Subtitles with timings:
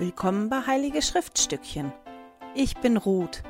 [0.00, 1.92] Willkommen bei Heilige Schriftstückchen.
[2.54, 3.42] Ich bin Ruth.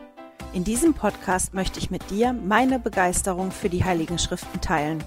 [0.55, 5.05] In diesem Podcast möchte ich mit dir meine Begeisterung für die Heiligen Schriften teilen.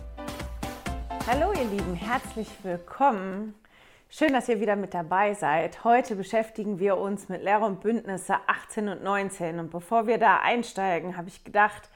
[1.26, 3.56] Hallo ihr Lieben, herzlich willkommen.
[4.08, 5.84] Schön, dass ihr wieder mit dabei seid.
[5.84, 9.58] Heute beschäftigen wir uns mit Lehre und Bündnisse 18 und 19.
[9.58, 11.90] Und bevor wir da einsteigen, habe ich gedacht,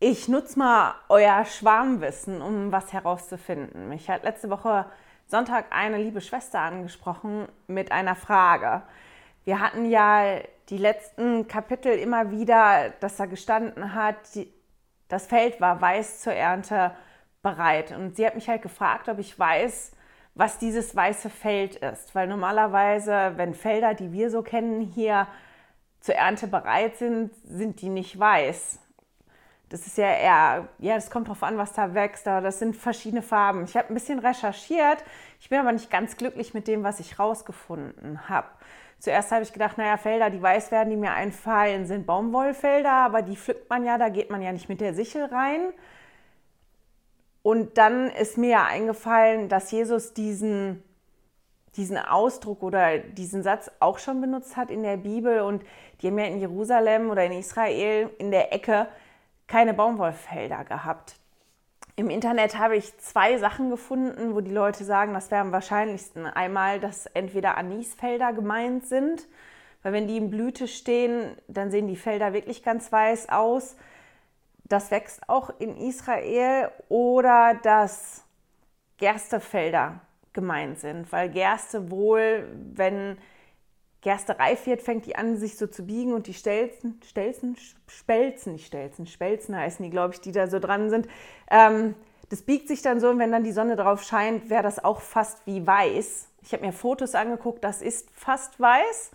[0.00, 3.88] ich nutze mal euer Schwarmwissen, um was herauszufinden.
[3.88, 4.86] Mich hat letzte Woche
[5.28, 8.82] Sonntag eine liebe Schwester angesprochen mit einer Frage.
[9.44, 14.52] Wir hatten ja die letzten Kapitel immer wieder, dass da gestanden hat, die,
[15.08, 16.92] das Feld war weiß zur Ernte
[17.42, 17.92] bereit.
[17.92, 19.92] Und sie hat mich halt gefragt, ob ich weiß,
[20.34, 22.14] was dieses weiße Feld ist.
[22.14, 25.26] Weil normalerweise, wenn Felder, die wir so kennen, hier
[26.00, 28.78] zur Ernte bereit sind, sind die nicht weiß.
[29.76, 32.74] Das ist ja eher, ja, das kommt drauf an, was da wächst, aber das sind
[32.74, 33.64] verschiedene Farben.
[33.64, 35.04] Ich habe ein bisschen recherchiert,
[35.38, 38.48] ich bin aber nicht ganz glücklich mit dem, was ich rausgefunden habe.
[39.00, 43.20] Zuerst habe ich gedacht, naja, Felder, die weiß werden, die mir einfallen, sind Baumwollfelder, aber
[43.20, 45.74] die pflückt man ja, da geht man ja nicht mit der Sichel rein.
[47.42, 50.82] Und dann ist mir ja eingefallen, dass Jesus diesen,
[51.76, 55.64] diesen Ausdruck oder diesen Satz auch schon benutzt hat in der Bibel und
[56.00, 58.88] die haben ja in Jerusalem oder in Israel in der Ecke
[59.46, 61.16] keine Baumwollfelder gehabt.
[61.94, 66.26] Im Internet habe ich zwei Sachen gefunden, wo die Leute sagen, das wäre am wahrscheinlichsten.
[66.26, 69.26] Einmal, dass entweder Anisfelder gemeint sind,
[69.82, 73.76] weil wenn die in Blüte stehen, dann sehen die Felder wirklich ganz weiß aus.
[74.64, 76.70] Das wächst auch in Israel.
[76.88, 78.24] Oder dass
[78.98, 80.00] Gerstefelder
[80.32, 83.16] gemeint sind, weil Gerste wohl, wenn
[84.06, 87.56] Gerste reif wird, fängt die an, sich so zu biegen und die Stelzen, Stelzen,
[87.88, 91.08] Spelzen, nicht Stelzen, Spelzen heißen die, glaube ich, die da so dran sind.
[91.50, 91.96] Ähm,
[92.28, 95.00] das biegt sich dann so und wenn dann die Sonne drauf scheint, wäre das auch
[95.00, 96.28] fast wie weiß.
[96.44, 99.10] Ich habe mir Fotos angeguckt, das ist fast weiß.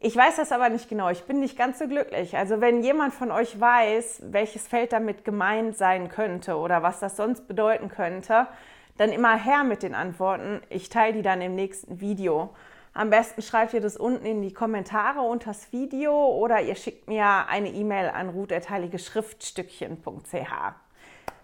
[0.00, 1.08] Ich weiß das aber nicht genau.
[1.10, 2.36] Ich bin nicht ganz so glücklich.
[2.36, 7.16] Also wenn jemand von euch weiß, welches Feld damit gemeint sein könnte oder was das
[7.16, 8.48] sonst bedeuten könnte,
[8.98, 10.62] dann immer her mit den Antworten.
[10.68, 12.50] Ich teile die dann im nächsten Video.
[12.96, 17.08] Am besten schreibt ihr das unten in die Kommentare unter das Video oder ihr schickt
[17.08, 20.72] mir eine E-Mail an ruth.heiligeschriftstückchen.ch.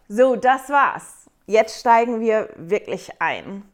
[0.09, 1.29] So, das war's.
[1.45, 3.71] Jetzt steigen wir wirklich ein.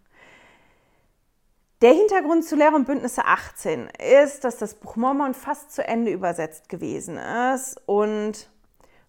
[1.80, 3.90] Der Hintergrund zu Lehre und Bündnisse 18
[4.24, 7.16] ist, dass das Buch Mormon fast zu Ende übersetzt gewesen
[7.54, 8.50] ist und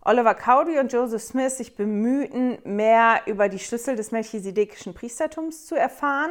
[0.01, 5.73] Oliver Cowdery und Joseph Smith sich bemühten, mehr über die Schlüssel des melchisedekischen Priestertums zu
[5.73, 6.29] erfahren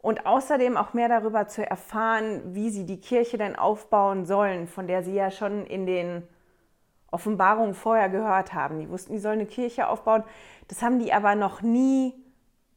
[0.00, 4.86] und außerdem auch mehr darüber zu erfahren, wie sie die Kirche denn aufbauen sollen, von
[4.86, 6.22] der sie ja schon in den
[7.10, 8.78] Offenbarungen vorher gehört haben.
[8.78, 10.22] Die wussten, die sollen eine Kirche aufbauen.
[10.68, 12.14] Das haben die aber noch nie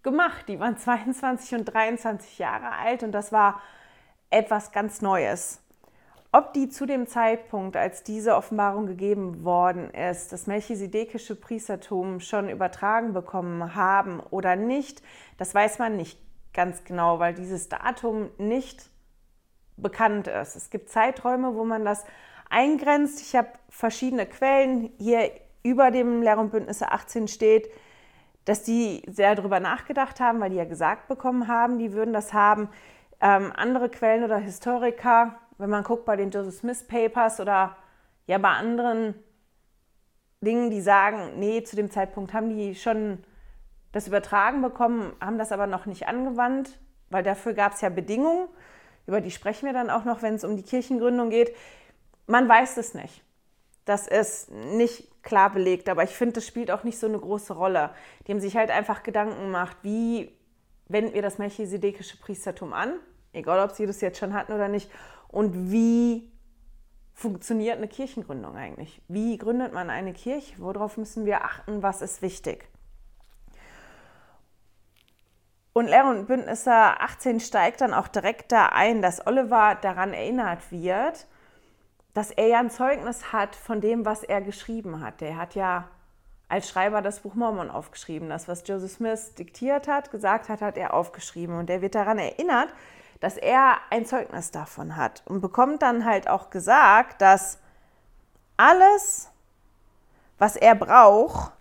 [0.03, 0.47] gemacht.
[0.47, 3.61] Die waren 22 und 23 Jahre alt und das war
[4.29, 5.61] etwas ganz Neues.
[6.33, 12.49] Ob die zu dem Zeitpunkt, als diese Offenbarung gegeben worden ist, das melchisedekische Priestertum schon
[12.49, 15.03] übertragen bekommen haben oder nicht,
[15.37, 16.17] das weiß man nicht
[16.53, 18.89] ganz genau, weil dieses Datum nicht
[19.77, 20.55] bekannt ist.
[20.55, 22.05] Es gibt Zeiträume, wo man das
[22.49, 23.21] eingrenzt.
[23.21, 24.91] Ich habe verschiedene Quellen.
[24.97, 25.31] Hier
[25.63, 27.69] über dem Lehr- und Bündnisse 18 steht,
[28.45, 32.33] dass die sehr darüber nachgedacht haben, weil die ja gesagt bekommen haben, die würden das
[32.33, 32.69] haben.
[33.19, 37.77] Ähm, andere Quellen oder Historiker, wenn man guckt bei den Joseph Smith Papers oder
[38.25, 39.13] ja bei anderen
[40.41, 43.19] Dingen, die sagen, nee, zu dem Zeitpunkt haben die schon
[43.91, 46.79] das übertragen bekommen, haben das aber noch nicht angewandt,
[47.09, 48.47] weil dafür gab es ja Bedingungen,
[49.07, 51.55] über die sprechen wir dann auch noch, wenn es um die Kirchengründung geht.
[52.27, 53.23] Man weiß es nicht.
[53.85, 57.53] Das ist nicht klar belegt, aber ich finde, das spielt auch nicht so eine große
[57.53, 57.89] Rolle.
[58.25, 60.31] Die haben sich halt einfach Gedanken gemacht, wie
[60.87, 62.93] wenden wir das melchisedekische Priestertum an,
[63.33, 64.89] egal ob sie das jetzt schon hatten oder nicht,
[65.27, 66.31] und wie
[67.13, 69.01] funktioniert eine Kirchengründung eigentlich?
[69.07, 70.55] Wie gründet man eine Kirche?
[70.57, 71.81] Worauf müssen wir achten?
[71.83, 72.70] Was ist wichtig?
[75.73, 80.71] Und Lehre und Bündnisse 18 steigt dann auch direkt da ein, dass Oliver daran erinnert
[80.71, 81.27] wird,
[82.13, 85.21] dass er ja ein Zeugnis hat von dem, was er geschrieben hat.
[85.21, 85.87] Der hat ja
[86.49, 88.27] als Schreiber das Buch Mormon aufgeschrieben.
[88.27, 91.57] Das, was Joseph Smith diktiert hat, gesagt hat, hat er aufgeschrieben.
[91.57, 92.67] Und er wird daran erinnert,
[93.21, 97.59] dass er ein Zeugnis davon hat und bekommt dann halt auch gesagt, dass
[98.57, 99.29] alles,
[100.37, 101.53] was er braucht,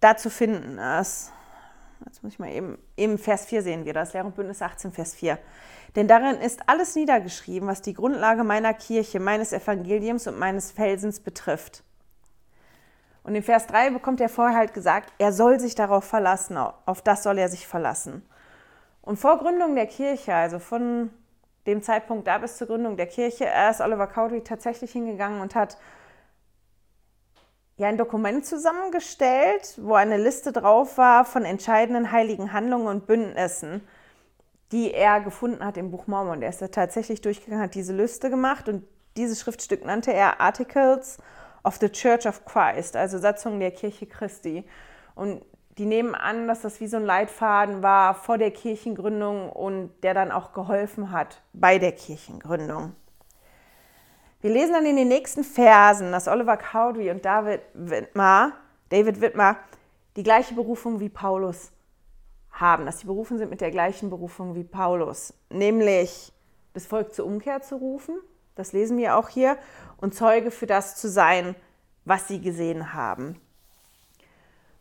[0.00, 1.32] da zu finden ist.
[2.06, 4.92] Jetzt muss ich mal eben, im Vers 4 sehen wir das, Lehr- und Bündnis 18,
[4.92, 5.38] Vers 4.
[5.96, 11.20] Denn darin ist alles niedergeschrieben, was die Grundlage meiner Kirche, meines Evangeliums und meines Felsens
[11.20, 11.82] betrifft.
[13.22, 17.02] Und in Vers 3 bekommt er vorher halt gesagt, er soll sich darauf verlassen, auf
[17.02, 18.26] das soll er sich verlassen.
[19.02, 21.10] Und vor Gründung der Kirche, also von
[21.66, 25.76] dem Zeitpunkt da bis zur Gründung der Kirche, ist Oliver Cowdery tatsächlich hingegangen und hat
[27.80, 33.80] ja ein Dokument zusammengestellt, wo eine Liste drauf war von entscheidenden heiligen Handlungen und Bündnissen,
[34.70, 36.42] die er gefunden hat im Buch Mormon.
[36.42, 38.84] Er ist da tatsächlich durchgegangen, hat diese Liste gemacht und
[39.16, 41.16] dieses Schriftstück nannte er Articles
[41.64, 44.64] of the Church of Christ, also Satzungen der Kirche Christi.
[45.14, 45.42] Und
[45.78, 50.12] die nehmen an, dass das wie so ein Leitfaden war vor der Kirchengründung und der
[50.12, 52.94] dann auch geholfen hat bei der Kirchengründung.
[54.42, 58.52] Wir lesen dann in den nächsten Versen, dass Oliver Cowdery und David Wittmer,
[58.88, 59.56] David Wittmer
[60.16, 61.72] die gleiche Berufung wie Paulus
[62.50, 66.32] haben, dass sie berufen sind mit der gleichen Berufung wie Paulus, nämlich
[66.72, 68.18] das Volk zur Umkehr zu rufen,
[68.54, 69.58] das lesen wir auch hier,
[69.98, 71.54] und Zeuge für das zu sein,
[72.06, 73.38] was sie gesehen haben.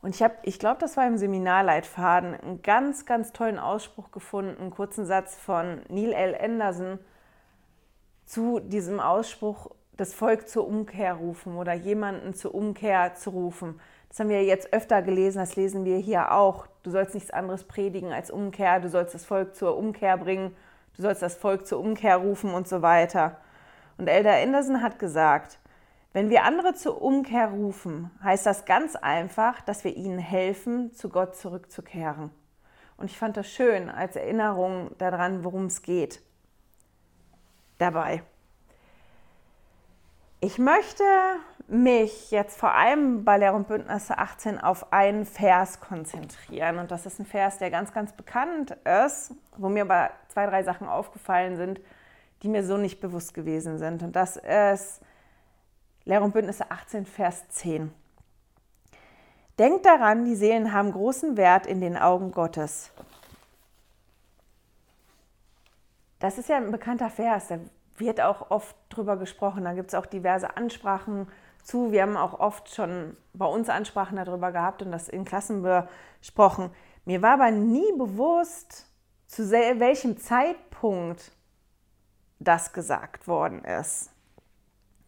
[0.02, 4.58] Und ich habe, ich glaube, das war im Seminarleitfaden, einen ganz, ganz tollen Ausspruch gefunden,
[4.60, 6.38] einen kurzen Satz von Neil L.
[6.40, 7.00] Anderson,
[8.30, 13.82] zu diesem Ausspruch, das Volk zur Umkehr rufen oder jemanden zur Umkehr zu rufen.
[14.08, 16.68] Das haben wir jetzt öfter gelesen, das lesen wir hier auch.
[16.84, 20.56] Du sollst nichts anderes predigen als Umkehr, du sollst das Volk zur Umkehr bringen,
[20.96, 23.38] du sollst das Volk zur Umkehr rufen und so weiter.
[23.98, 25.58] Und Elder Anderson hat gesagt,
[26.14, 31.10] wenn wir andere zur Umkehr rufen, heißt das ganz einfach, dass wir ihnen helfen, zu
[31.10, 32.30] Gott zurückzukehren.
[32.96, 36.22] Und ich fand das schön als Erinnerung daran, worum es geht
[37.80, 38.22] dabei.
[40.42, 41.04] Ich möchte
[41.68, 46.80] mich jetzt vor allem bei Lehr und Bündnisse 18 auf einen Vers konzentrieren.
[46.80, 48.72] Und das ist ein Vers, der ganz, ganz bekannt
[49.06, 51.82] ist, wo mir aber zwei, drei Sachen aufgefallen sind,
[52.42, 54.02] die mir so nicht bewusst gewesen sind.
[54.02, 55.02] Und das ist
[56.06, 57.92] Lehr und Bündnisse 18, Vers 10.
[59.60, 62.92] Denkt daran, die Seelen haben großen Wert in den Augen Gottes.
[66.20, 67.60] Das ist ja ein bekannter Vers, da
[67.98, 69.66] wird auch oft drüber gesprochen.
[69.66, 71.28] Da gibt es auch diverse Ansprachen
[71.64, 71.92] zu.
[71.92, 76.72] Wir haben auch oft schon bei uns Ansprachen darüber gehabt und das in Klassen besprochen.
[77.06, 78.88] Mir war aber nie bewusst,
[79.28, 81.32] zu welchem Zeitpunkt
[82.40, 84.12] das gesagt worden ist.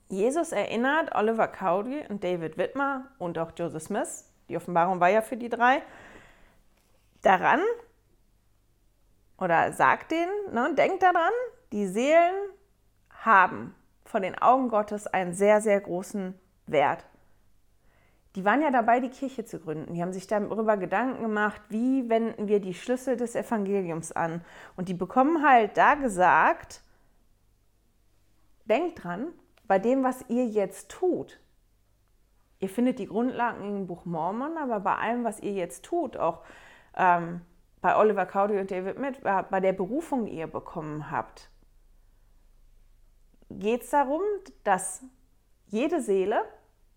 [0.10, 5.22] Jesus erinnert Oliver Cowdery und David Whitmer und auch Joseph Smith, die Offenbarung war ja
[5.22, 5.82] für die drei,
[7.22, 7.62] daran,
[9.42, 11.34] oder sagt denen, ne, denkt daran,
[11.72, 12.36] die Seelen
[13.10, 16.36] haben von den Augen Gottes einen sehr, sehr großen
[16.68, 17.06] Wert.
[18.36, 19.94] Die waren ja dabei, die Kirche zu gründen.
[19.94, 24.46] Die haben sich darüber Gedanken gemacht, wie wenden wir die Schlüssel des Evangeliums an.
[24.78, 26.82] Und die bekommen halt da gesagt,
[28.66, 29.28] denkt dran,
[29.68, 31.40] bei dem, was ihr jetzt tut,
[32.60, 36.44] ihr findet die Grundlagen im Buch Mormon, aber bei allem, was ihr jetzt tut, auch
[36.96, 37.42] ähm,
[37.82, 41.50] bei Oliver Cowdery und David Mitt, bei der Berufung, ihr bekommen habt,
[43.50, 44.22] geht es darum,
[44.64, 45.04] dass
[45.68, 46.44] jede Seele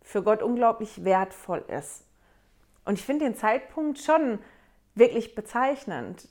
[0.02, 2.06] für Gott unglaublich wertvoll ist.
[2.84, 4.38] Und ich finde den Zeitpunkt schon
[4.94, 6.28] wirklich bezeichnend,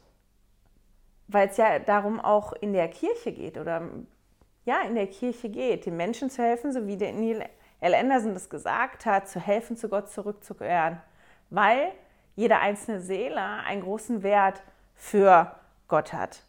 [1.28, 3.90] weil es ja darum auch in der Kirche geht oder
[4.66, 7.96] ja, in der Kirche geht, den Menschen zu helfen, so wie der Neil L.
[7.96, 11.02] Anderson das gesagt hat, zu helfen, zu Gott zurückzukehren,
[11.50, 11.92] weil
[12.36, 14.62] jede einzelne Seele einen großen Wert
[14.96, 15.56] für
[15.88, 16.44] Gott hat.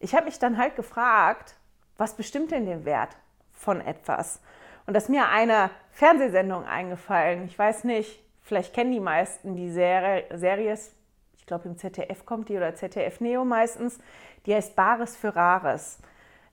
[0.00, 1.56] Ich habe mich dann halt gefragt,
[1.96, 3.16] was bestimmt denn den Wert
[3.52, 4.40] von etwas?
[4.86, 7.44] Und da ist mir eine Fernsehsendung eingefallen.
[7.44, 10.94] Ich weiß nicht, vielleicht kennen die meisten die Serie, Series,
[11.36, 13.98] ich glaube im ZDF kommt die oder ZDF Neo meistens,
[14.46, 15.98] die heißt Bares für Rares.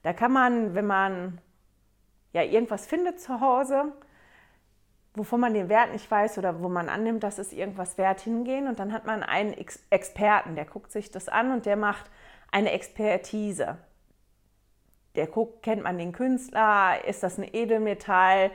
[0.02, 1.40] Da kann man, wenn man
[2.32, 3.92] ja irgendwas findet zu Hause,
[5.16, 8.68] wovon man den Wert nicht weiß oder wo man annimmt, dass es irgendwas wert hingehen.
[8.68, 12.10] Und dann hat man einen Ex Experten, der guckt sich das an und der macht
[12.52, 13.78] eine Expertise.
[15.16, 18.50] Der guckt, kennt man den Künstler, ist das ein Edelmetall?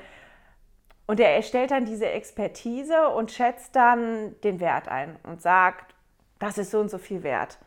[1.07, 5.95] Und der erstellt dann diese Expertise und schätzt dann den Wert ein und sagt,
[6.39, 7.57] das ist so und so viel wert.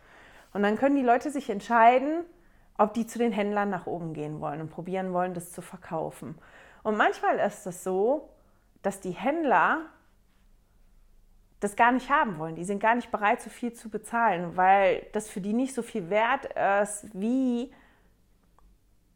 [0.52, 2.24] Und dann können die Leute sich entscheiden,
[2.78, 6.38] ob die zu den Händlern nach oben gehen wollen und probieren wollen, das zu verkaufen.
[6.82, 8.28] Und manchmal ist es so,
[8.84, 9.80] dass die Händler
[11.60, 12.54] das gar nicht haben wollen.
[12.54, 15.82] Die sind gar nicht bereit, so viel zu bezahlen, weil das für die nicht so
[15.82, 16.46] viel wert
[16.82, 17.72] ist, wie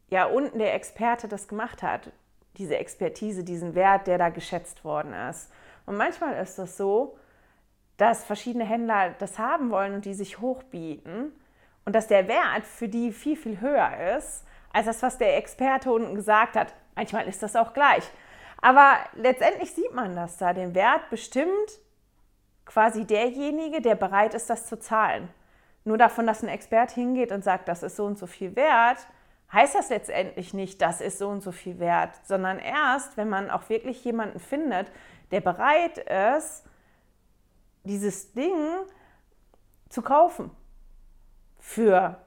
[0.09, 2.11] ja unten der Experte das gemacht hat.
[2.57, 5.51] Diese Expertise, diesen Wert, der da geschätzt worden ist.
[5.85, 7.17] Und manchmal ist das so,
[7.97, 11.31] dass verschiedene Händler das haben wollen und die sich hochbieten
[11.85, 15.91] und dass der Wert für die viel, viel höher ist als das, was der Experte
[15.91, 16.73] unten gesagt hat.
[16.95, 18.09] Manchmal ist das auch gleich.
[18.61, 20.53] Aber letztendlich sieht man das da.
[20.53, 21.79] Den Wert bestimmt
[22.65, 25.29] quasi derjenige, der bereit ist, das zu zahlen.
[25.85, 28.99] nur davon, dass ein Expert hingeht und sagt, das ist so und so viel wert,
[29.51, 33.49] heißt das letztendlich nicht, das ist so und so viel wert, sondern erst, wenn man
[33.49, 34.91] auch wirklich jemanden findet,
[35.31, 36.63] der bereit ist,
[37.83, 38.53] dieses Ding
[39.87, 40.51] zu kaufen
[41.57, 42.21] für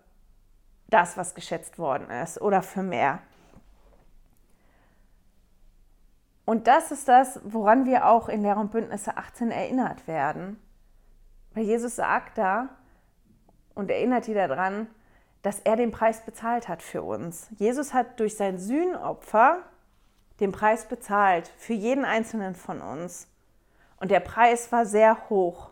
[0.89, 3.21] das, was geschätzt worden ist oder für mehr.
[6.45, 10.61] Und das ist das, woran wir auch in Lehr und Bündnisse 18 erinnert werden.
[11.55, 12.69] Weil Jesus sagt da
[13.75, 14.89] und erinnert die daran,
[15.43, 17.49] dass er den Preis bezahlt hat für uns.
[17.59, 19.59] Jesus hat durch sein Sühnopfer
[20.41, 23.29] den Preis bezahlt für jeden einzelnen von uns.
[23.99, 25.71] Und der Preis war sehr hoch.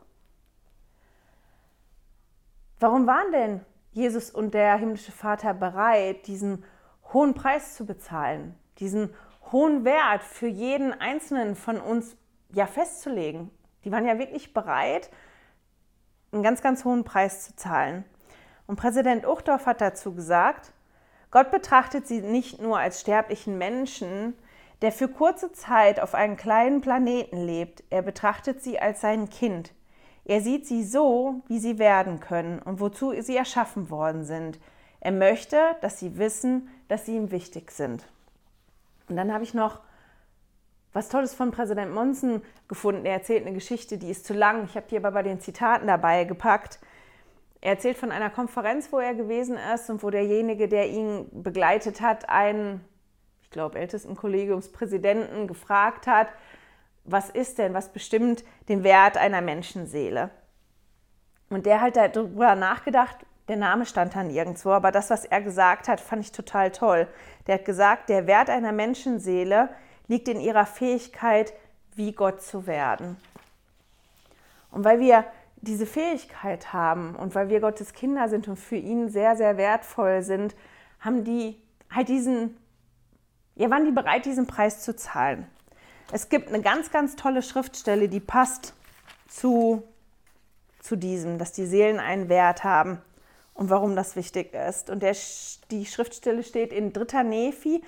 [2.79, 3.61] Warum waren denn
[3.93, 6.65] Jesus und der himmlische Vater bereit, diesen
[7.13, 9.13] hohen Preis zu bezahlen, diesen
[9.53, 12.17] hohen Wert für jeden einzelnen von uns
[12.53, 13.51] ja festzulegen?
[13.85, 15.11] Die waren ja wirklich bereit,
[16.33, 18.05] einen ganz, ganz hohen Preis zu zahlen.
[18.67, 20.73] Und Präsident Uchtdorf hat dazu gesagt,
[21.31, 24.35] Gott betrachtet sie nicht nur als sterblichen Menschen,
[24.83, 29.73] der für kurze Zeit auf einem kleinen Planeten lebt, er betrachtet sie als sein Kind.
[30.25, 34.59] Er sieht sie so, wie sie werden können und wozu sie erschaffen worden sind.
[35.01, 38.07] Er möchte, dass sie wissen, dass sie ihm wichtig sind.
[39.11, 39.81] Und dann habe ich noch
[40.93, 43.05] was Tolles von Präsident Monson gefunden.
[43.05, 44.65] Er erzählt eine Geschichte, die ist zu lang.
[44.65, 46.79] Ich habe die aber bei den Zitaten dabei gepackt.
[47.61, 52.01] Er erzählt von einer Konferenz, wo er gewesen ist und wo derjenige, der ihn begleitet
[52.01, 52.81] hat, einen
[53.43, 56.29] ich glaube, ältesten Kollegiumspräsidenten gefragt hat,
[57.03, 60.31] was ist denn, was bestimmt den Wert einer Menschenseele?
[61.49, 63.17] Und der hat darüber nachgedacht,
[63.51, 67.09] der Name stand da nirgendwo, aber das, was er gesagt hat, fand ich total toll.
[67.49, 69.69] Der hat gesagt, der Wert einer Menschenseele
[70.07, 71.53] liegt in ihrer Fähigkeit,
[71.97, 73.17] wie Gott zu werden.
[74.71, 75.25] Und weil wir
[75.57, 80.23] diese Fähigkeit haben und weil wir Gottes Kinder sind und für ihn sehr, sehr wertvoll
[80.23, 80.55] sind,
[81.01, 82.57] haben die halt diesen
[83.57, 85.45] ja, waren die bereit, diesen Preis zu zahlen?
[86.13, 88.75] Es gibt eine ganz, ganz tolle Schriftstelle, die passt
[89.27, 89.83] zu,
[90.79, 93.03] zu diesem, dass die Seelen einen Wert haben
[93.61, 94.89] und warum das wichtig ist.
[94.89, 95.15] Und der,
[95.71, 97.25] die Schriftstelle steht in 3.
[97.25, 97.83] Nephi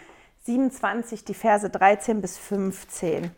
[0.44, 3.30] 27, die Verse 13 bis 15.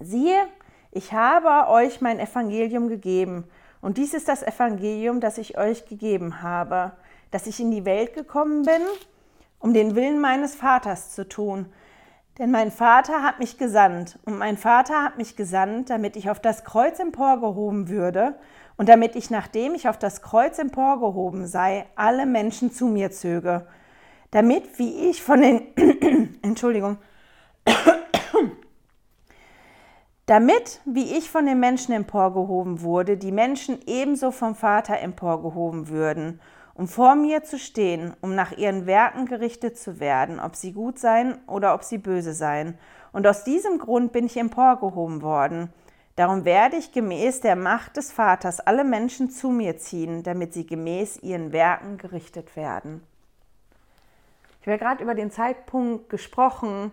[0.00, 0.48] Siehe,
[0.90, 3.44] ich habe euch mein Evangelium gegeben,
[3.80, 6.90] und dies ist das Evangelium, das ich euch gegeben habe,
[7.30, 8.82] dass ich in die Welt gekommen bin,
[9.60, 11.72] um den Willen meines Vaters zu tun.
[12.38, 14.18] Denn mein Vater hat mich gesandt.
[14.26, 18.34] Und mein Vater hat mich gesandt, damit ich auf das Kreuz emporgehoben würde
[18.76, 23.66] und damit ich, nachdem ich auf das Kreuz emporgehoben sei, alle Menschen zu mir zöge,
[24.30, 26.98] damit, wie ich von den, Entschuldigung,
[30.26, 36.38] damit, wie ich von den Menschen emporgehoben wurde, die Menschen ebenso vom Vater emporgehoben würden
[36.76, 40.98] um vor mir zu stehen, um nach ihren Werken gerichtet zu werden, ob sie gut
[40.98, 42.78] seien oder ob sie böse seien.
[43.12, 45.72] Und aus diesem Grund bin ich emporgehoben worden.
[46.16, 50.66] Darum werde ich gemäß der Macht des Vaters alle Menschen zu mir ziehen, damit sie
[50.66, 53.02] gemäß ihren Werken gerichtet werden.
[54.60, 56.92] Ich habe gerade über den Zeitpunkt gesprochen,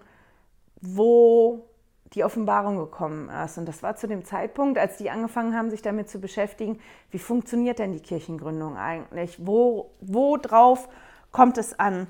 [0.80, 1.66] wo
[2.14, 3.58] die Offenbarung gekommen ist.
[3.58, 6.80] Und das war zu dem Zeitpunkt, als die angefangen haben, sich damit zu beschäftigen,
[7.12, 9.46] wie funktioniert denn die Kirchengründung eigentlich?
[9.46, 10.88] Wo, wo drauf
[11.32, 12.08] kommt es an?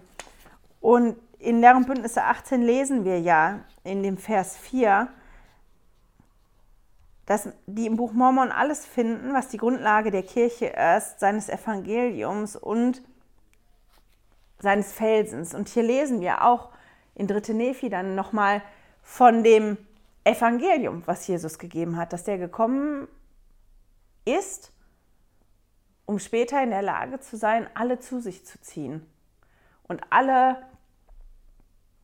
[0.81, 5.07] Und in Lehr und Bündnisse 18 lesen wir ja in dem Vers 4,
[7.25, 12.57] dass die im Buch Mormon alles finden, was die Grundlage der Kirche ist, seines Evangeliums
[12.57, 13.01] und
[14.59, 15.53] seines Felsens.
[15.53, 16.69] Und hier lesen wir auch
[17.15, 17.53] in 3.
[17.53, 18.61] Nephi dann nochmal
[19.01, 19.77] von dem
[20.23, 23.07] Evangelium, was Jesus gegeben hat, dass der gekommen
[24.25, 24.71] ist,
[26.05, 29.05] um später in der Lage zu sein, alle zu sich zu ziehen.
[29.83, 30.63] Und alle,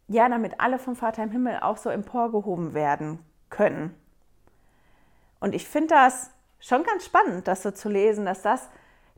[0.08, 3.96] ja, damit alle vom Vater im Himmel auch so emporgehoben werden können.
[5.40, 8.70] Und ich finde das schon ganz spannend, das so zu lesen, dass das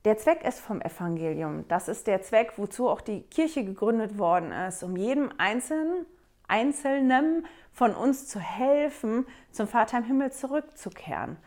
[0.05, 1.67] der Zweck ist vom Evangelium.
[1.67, 6.05] Das ist der Zweck, wozu auch die Kirche gegründet worden ist, um jedem Einzelnen,
[6.51, 11.37] Einzelnen von uns zu helfen, zum Vater im Himmel zurückzukehren.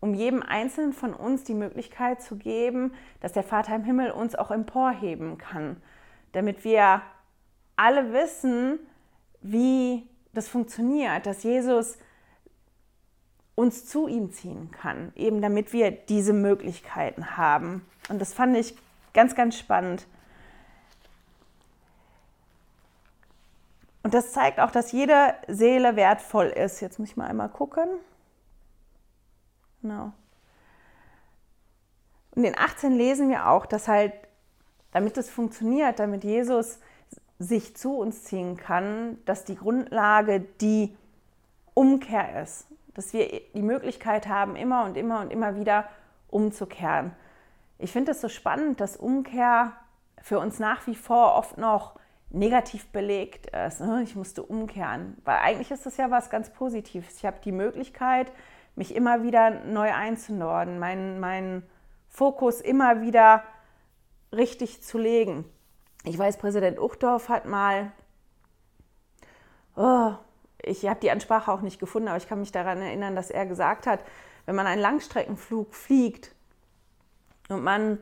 [0.00, 4.34] Um jedem Einzelnen von uns die Möglichkeit zu geben, dass der Vater im Himmel uns
[4.34, 5.80] auch emporheben kann.
[6.32, 7.00] Damit wir
[7.76, 8.80] alle wissen,
[9.40, 11.96] wie das funktioniert, dass Jesus
[13.54, 17.86] uns zu ihm ziehen kann, eben damit wir diese Möglichkeiten haben.
[18.08, 18.76] Und das fand ich
[19.12, 20.06] ganz, ganz spannend.
[24.04, 26.80] Und das zeigt auch, dass jede Seele wertvoll ist.
[26.80, 27.88] Jetzt muss ich mal einmal gucken.
[29.80, 30.12] Genau.
[32.32, 34.12] Und in 18 lesen wir auch, dass halt,
[34.92, 36.80] damit es funktioniert, damit Jesus
[37.38, 40.94] sich zu uns ziehen kann, dass die Grundlage die
[41.72, 42.66] Umkehr ist.
[42.92, 45.88] Dass wir die Möglichkeit haben, immer und immer und immer wieder
[46.28, 47.12] umzukehren.
[47.78, 49.72] Ich finde es so spannend, dass Umkehr
[50.20, 51.98] für uns nach wie vor oft noch
[52.34, 53.80] negativ belegt ist.
[53.80, 54.02] Ne?
[54.02, 57.16] Ich musste umkehren, weil eigentlich ist das ja was ganz Positives.
[57.16, 58.32] Ich habe die Möglichkeit,
[58.76, 61.62] mich immer wieder neu einzunorden, meinen, meinen
[62.08, 63.44] Fokus immer wieder
[64.32, 65.44] richtig zu legen.
[66.04, 67.92] Ich weiß, Präsident Uchtdorf hat mal,
[69.76, 70.12] oh,
[70.60, 73.46] ich habe die Ansprache auch nicht gefunden, aber ich kann mich daran erinnern, dass er
[73.46, 74.00] gesagt hat,
[74.46, 76.34] wenn man einen Langstreckenflug fliegt
[77.48, 77.98] und man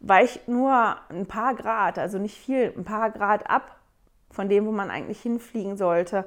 [0.00, 3.76] weicht nur ein paar Grad, also nicht viel, ein paar Grad ab
[4.30, 6.24] von dem, wo man eigentlich hinfliegen sollte,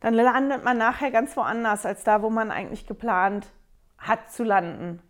[0.00, 3.50] dann landet man nachher ganz woanders als da, wo man eigentlich geplant
[3.96, 5.02] hat zu landen.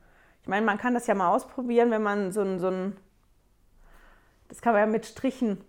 [0.42, 2.96] Ich meine, man kann das ja mal ausprobieren, wenn man so ein, so ein
[4.48, 5.62] das kann man ja mit Strichen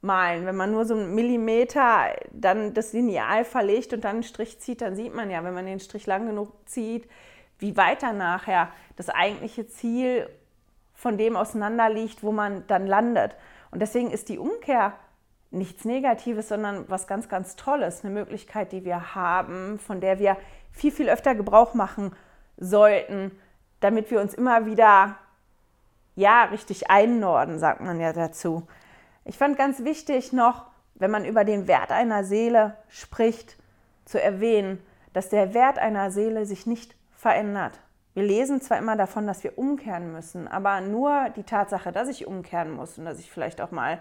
[0.00, 0.46] malen.
[0.46, 4.80] Wenn man nur so einen Millimeter dann das Lineal verlegt und dann einen Strich zieht,
[4.80, 7.08] dann sieht man ja, wenn man den Strich lang genug zieht,
[7.58, 10.28] wie weit dann nachher das eigentliche Ziel
[11.02, 13.34] von dem auseinander liegt, wo man dann landet.
[13.72, 14.92] Und deswegen ist die Umkehr
[15.50, 20.36] nichts Negatives, sondern was ganz, ganz Tolles, eine Möglichkeit, die wir haben, von der wir
[20.70, 22.14] viel, viel öfter Gebrauch machen
[22.56, 23.32] sollten,
[23.80, 25.16] damit wir uns immer wieder,
[26.14, 28.68] ja, richtig einnorden, sagt man ja dazu.
[29.24, 33.56] Ich fand ganz wichtig noch, wenn man über den Wert einer Seele spricht,
[34.04, 34.80] zu erwähnen,
[35.14, 37.80] dass der Wert einer Seele sich nicht verändert.
[38.14, 42.26] Wir lesen zwar immer davon, dass wir umkehren müssen, aber nur die Tatsache, dass ich
[42.26, 44.00] umkehren muss und dass ich vielleicht auch mal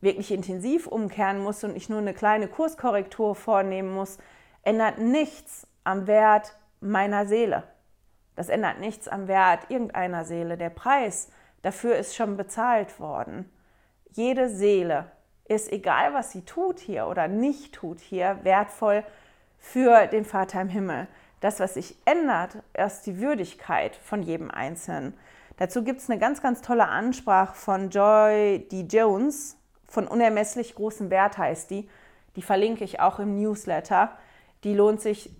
[0.00, 4.18] wirklich intensiv umkehren muss und ich nur eine kleine Kurskorrektur vornehmen muss,
[4.62, 7.64] ändert nichts am Wert meiner Seele.
[8.36, 10.56] Das ändert nichts am Wert irgendeiner Seele.
[10.56, 11.28] Der Preis
[11.62, 13.50] dafür ist schon bezahlt worden.
[14.12, 15.10] Jede Seele
[15.48, 19.04] ist, egal was sie tut hier oder nicht tut hier, wertvoll
[19.58, 21.08] für den Vater im Himmel.
[21.42, 25.12] Das, was sich ändert, ist die Würdigkeit von jedem Einzelnen.
[25.56, 28.82] Dazu gibt es eine ganz, ganz tolle Ansprache von Joy D.
[28.82, 31.90] Jones, von unermesslich großem Wert heißt die.
[32.36, 34.16] Die verlinke ich auch im Newsletter.
[34.62, 35.34] Die lohnt sich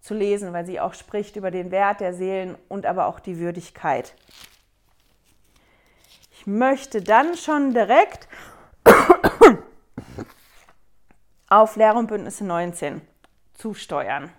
[0.00, 3.40] zu lesen, weil sie auch spricht über den Wert der Seelen und aber auch die
[3.40, 4.14] Würdigkeit.
[6.30, 8.28] Ich möchte dann schon direkt
[11.48, 13.00] auf Lehre und Bündnisse 19
[13.54, 14.30] zusteuern.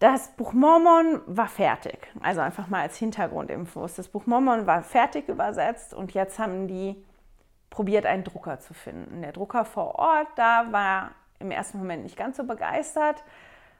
[0.00, 2.08] Das Buch Mormon war fertig.
[2.20, 3.96] Also einfach mal als Hintergrundinfos.
[3.96, 7.04] Das Buch Mormon war fertig übersetzt und jetzt haben die
[7.68, 9.20] probiert, einen Drucker zu finden.
[9.20, 13.22] Der Drucker vor Ort, da war im ersten Moment nicht ganz so begeistert,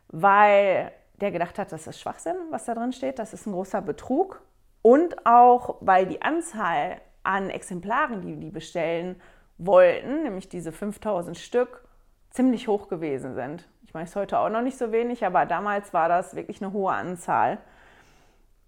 [0.09, 3.19] weil der gedacht hat, das ist Schwachsinn, was da drin steht.
[3.19, 4.43] Das ist ein großer Betrug.
[4.83, 9.19] Und auch, weil die Anzahl an Exemplaren, die die bestellen
[9.57, 11.83] wollten, nämlich diese 5000 Stück,
[12.29, 13.67] ziemlich hoch gewesen sind.
[13.91, 16.63] Ich meine, es ist heute auch noch nicht so wenig, aber damals war das wirklich
[16.63, 17.59] eine hohe Anzahl.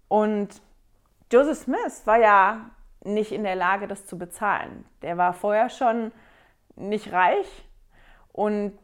[0.09, 0.61] Und
[1.31, 2.69] Joseph Smith war ja
[3.05, 4.83] nicht in der Lage, das zu bezahlen.
[5.01, 6.11] Der war vorher schon
[6.75, 7.47] nicht reich
[8.33, 8.77] und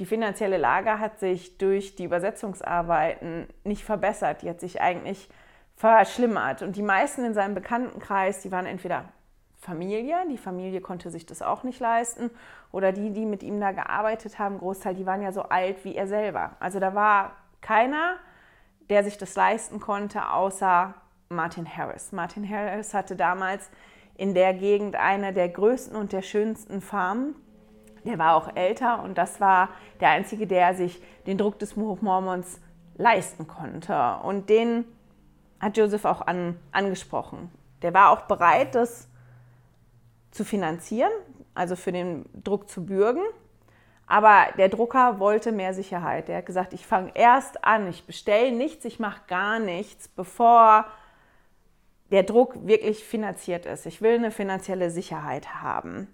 [0.00, 4.42] die finanzielle Lage hat sich durch die Übersetzungsarbeiten nicht verbessert.
[4.42, 5.28] Die hat sich eigentlich
[5.76, 6.62] verschlimmert.
[6.62, 9.04] Und die meisten in seinem Bekanntenkreis, die waren entweder
[9.64, 10.16] Familie.
[10.30, 12.30] Die Familie konnte sich das auch nicht leisten.
[12.70, 15.96] Oder die, die mit ihm da gearbeitet haben, Großteil, die waren ja so alt wie
[15.96, 16.52] er selber.
[16.60, 18.16] Also da war keiner,
[18.90, 20.94] der sich das leisten konnte, außer
[21.30, 22.12] Martin Harris.
[22.12, 23.70] Martin Harris hatte damals
[24.16, 27.34] in der Gegend eine der größten und der schönsten Farmen.
[28.04, 32.60] Der war auch älter und das war der einzige, der sich den Druck des Mormons
[32.96, 34.18] leisten konnte.
[34.22, 34.84] Und den
[35.58, 37.50] hat Joseph auch an, angesprochen.
[37.80, 39.08] Der war auch bereit, das
[40.34, 41.12] zu finanzieren,
[41.54, 43.22] also für den Druck zu bürgen.
[44.06, 46.28] Aber der Drucker wollte mehr Sicherheit.
[46.28, 50.86] Der hat gesagt, ich fange erst an, ich bestelle nichts, ich mache gar nichts, bevor
[52.10, 53.86] der Druck wirklich finanziert ist.
[53.86, 56.08] Ich will eine finanzielle Sicherheit haben.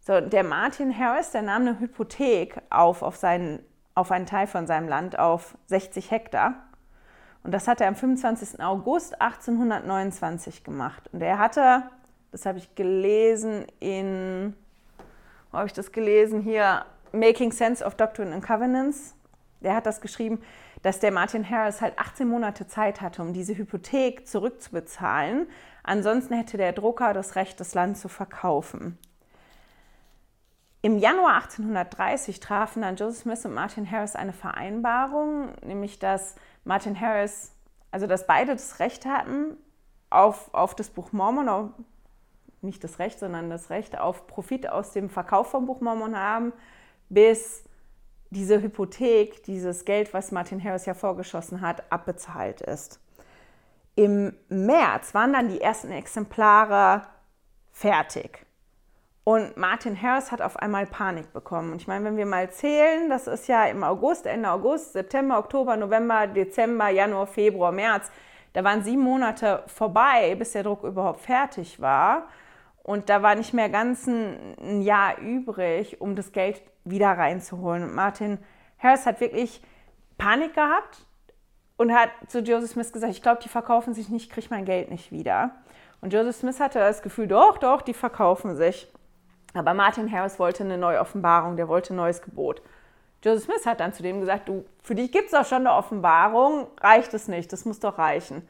[0.00, 3.64] So, der Martin Harris, der nahm eine Hypothek auf, auf, seinen,
[3.94, 6.54] auf einen Teil von seinem Land auf 60 Hektar.
[7.42, 8.62] Und das hat er am 25.
[8.62, 11.10] August 1829 gemacht.
[11.12, 11.84] Und er hatte
[12.34, 14.56] das habe ich gelesen in,
[15.52, 16.42] wo habe ich das gelesen?
[16.42, 19.14] Hier, Making Sense of Doctrine and Covenants.
[19.60, 20.42] Der hat das geschrieben,
[20.82, 25.46] dass der Martin Harris halt 18 Monate Zeit hatte, um diese Hypothek zurückzubezahlen.
[25.84, 28.98] Ansonsten hätte der Drucker das Recht, das Land zu verkaufen.
[30.82, 37.00] Im Januar 1830 trafen dann Joseph Smith und Martin Harris eine Vereinbarung, nämlich dass Martin
[37.00, 37.52] Harris
[37.94, 39.56] also dass beide das Recht hatten
[40.10, 41.72] auf, auf das Buch Mormon,
[42.64, 46.52] nicht das Recht, sondern das Recht auf Profit aus dem Verkauf vom Buch Mormon haben,
[47.08, 47.64] bis
[48.30, 53.00] diese Hypothek, dieses Geld, was Martin Harris ja vorgeschossen hat, abbezahlt ist.
[53.94, 57.02] Im März waren dann die ersten Exemplare
[57.70, 58.44] fertig.
[59.22, 61.72] Und Martin Harris hat auf einmal Panik bekommen.
[61.72, 65.38] Und ich meine, wenn wir mal zählen, das ist ja im August, Ende August, September,
[65.38, 68.10] Oktober, November, Dezember, Januar, Februar, März,
[68.52, 72.28] da waren sieben Monate vorbei, bis der Druck überhaupt fertig war.
[72.84, 77.82] Und da war nicht mehr ganz ein, Jahr übrig, um das Geld wieder reinzuholen.
[77.82, 78.38] Und Martin
[78.78, 79.62] Harris hat wirklich
[80.18, 81.06] Panik gehabt
[81.78, 84.66] und hat zu Joseph Smith gesagt, ich glaube, die verkaufen sich nicht, ich kriege mein
[84.66, 85.52] Geld nicht wieder.
[86.02, 88.92] Und Joseph Smith hatte das Gefühl, doch, doch, die verkaufen sich.
[89.54, 92.60] Aber Martin Harris wollte eine neue Offenbarung, der wollte ein neues Gebot.
[93.24, 95.72] Joseph Smith hat dann zu dem gesagt, du, für dich gibt es doch schon eine
[95.72, 98.46] Offenbarung, reicht es nicht, das muss doch reichen.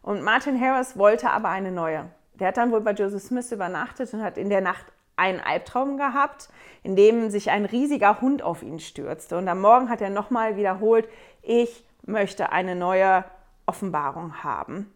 [0.00, 2.08] Und Martin Harris wollte aber eine neue.
[2.40, 5.96] Der hat dann wohl bei Joseph Smith übernachtet und hat in der Nacht einen Albtraum
[5.96, 6.48] gehabt,
[6.82, 9.38] in dem sich ein riesiger Hund auf ihn stürzte.
[9.38, 11.08] Und am Morgen hat er nochmal wiederholt,
[11.42, 13.24] ich möchte eine neue
[13.66, 14.92] Offenbarung haben.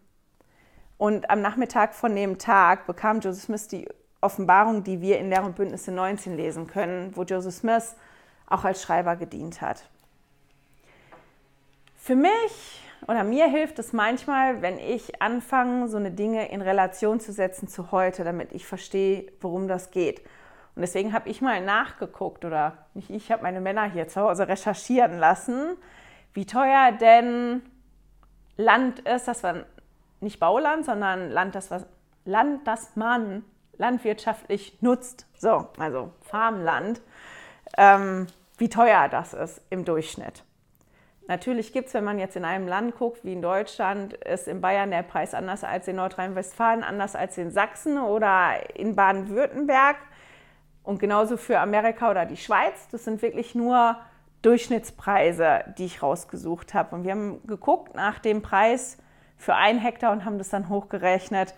[0.97, 3.87] Und am Nachmittag von dem Tag bekam Joseph Smith die
[4.21, 7.95] Offenbarung, die wir in Lehr und Bündnisse 19 lesen können, wo Joseph Smith
[8.47, 9.89] auch als Schreiber gedient hat.
[11.95, 17.19] Für mich oder mir hilft es manchmal, wenn ich anfange, so eine Dinge in Relation
[17.19, 20.21] zu setzen zu heute, damit ich verstehe, worum das geht.
[20.75, 24.47] Und deswegen habe ich mal nachgeguckt oder nicht ich, habe meine Männer hier zu Hause
[24.47, 25.75] recherchieren lassen,
[26.33, 27.61] wie teuer denn
[28.57, 29.65] Land ist, das war
[30.21, 31.85] nicht Bauland, sondern Land, das, was,
[32.25, 33.43] Land, das man
[33.77, 37.01] landwirtschaftlich nutzt, so, also Farmland,
[37.77, 40.43] ähm, wie teuer das ist im Durchschnitt.
[41.29, 44.61] Natürlich gibt es, wenn man jetzt in einem Land guckt, wie in Deutschland, ist in
[44.61, 49.97] Bayern der Preis anders als in Nordrhein-Westfalen, anders als in Sachsen oder in Baden-Württemberg
[50.81, 52.87] und genauso für Amerika oder die Schweiz.
[52.91, 53.95] Das sind wirklich nur
[54.41, 56.95] Durchschnittspreise, die ich rausgesucht habe.
[56.95, 58.97] Und wir haben geguckt nach dem Preis
[59.37, 61.53] für ein Hektar und haben das dann hochgerechnet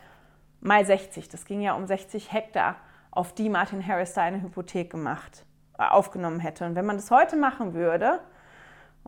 [0.60, 1.30] mal 60.
[1.30, 2.76] Das ging ja um 60 Hektar,
[3.10, 5.46] auf die Martin Harris da eine Hypothek gemacht,
[5.80, 6.66] äh, aufgenommen hätte.
[6.66, 8.20] Und wenn man das heute machen würde,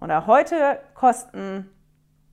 [0.04, 1.70] oder heute kosten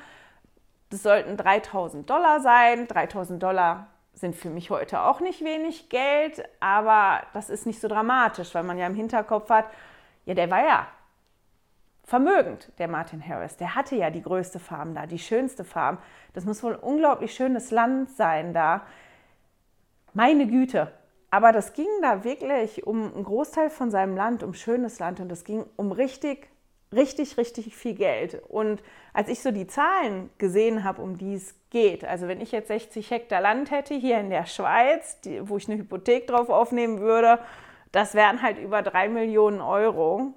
[0.90, 2.88] das sollten 3000 Dollar sein.
[2.88, 7.88] 3000 Dollar sind für mich heute auch nicht wenig Geld, aber das ist nicht so
[7.88, 9.66] dramatisch, weil man ja im Hinterkopf hat,
[10.24, 10.86] ja, der war ja
[12.04, 13.56] vermögend, der Martin Harris.
[13.56, 15.98] Der hatte ja die größte Farm da, die schönste Farm.
[16.32, 18.82] Das muss wohl ein unglaublich schönes Land sein da.
[20.12, 20.92] Meine Güte.
[21.30, 25.32] Aber das ging da wirklich um einen Großteil von seinem Land, um schönes Land und
[25.32, 26.48] es ging um richtig
[26.94, 28.42] richtig, richtig viel Geld.
[28.48, 32.52] Und als ich so die Zahlen gesehen habe, um die es geht, also wenn ich
[32.52, 36.48] jetzt 60 Hektar Land hätte hier in der Schweiz, die, wo ich eine Hypothek drauf
[36.48, 37.38] aufnehmen würde,
[37.92, 40.34] das wären halt über 3 Millionen Euro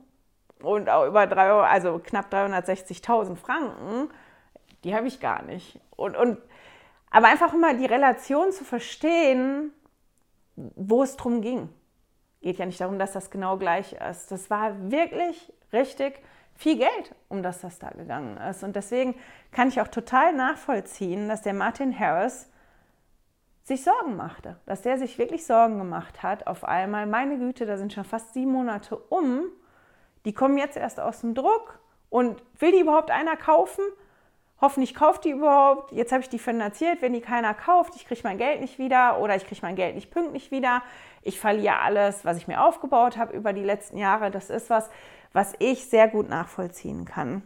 [0.61, 4.09] und auch über drei, also knapp 360.000 Franken,
[4.83, 5.79] die habe ich gar nicht.
[5.95, 6.37] Und, und,
[7.09, 9.71] aber einfach immer die Relation zu verstehen,
[10.55, 11.69] wo es drum ging.
[12.41, 14.31] Geht ja nicht darum, dass das genau gleich ist.
[14.31, 16.21] Das war wirklich richtig
[16.55, 18.63] viel Geld, um das das da gegangen ist.
[18.63, 19.15] Und deswegen
[19.51, 22.49] kann ich auch total nachvollziehen, dass der Martin Harris
[23.63, 27.05] sich Sorgen machte, dass der sich wirklich Sorgen gemacht hat auf einmal.
[27.05, 29.43] Meine Güte, da sind schon fast sieben Monate um.
[30.25, 33.83] Die kommen jetzt erst aus dem Druck und will die überhaupt einer kaufen?
[34.59, 35.91] Hoffentlich kauft die überhaupt.
[35.91, 37.01] Jetzt habe ich die finanziert.
[37.01, 39.93] Wenn die keiner kauft, ich kriege mein Geld nicht wieder oder ich kriege mein Geld
[39.93, 40.81] nicht pünktlich wieder.
[41.21, 44.31] Ich verliere alles, was ich mir aufgebaut habe über die letzten Jahre.
[44.31, 44.89] Das ist was,
[45.31, 47.43] was ich sehr gut nachvollziehen kann.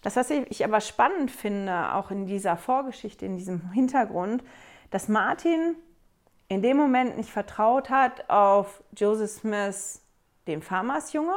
[0.00, 4.42] Das, was ich aber spannend finde, auch in dieser Vorgeschichte, in diesem Hintergrund,
[4.90, 5.76] dass Martin
[6.48, 10.00] in dem Moment nicht vertraut hat auf Joseph Smith,
[10.46, 11.34] den Farmersjunge,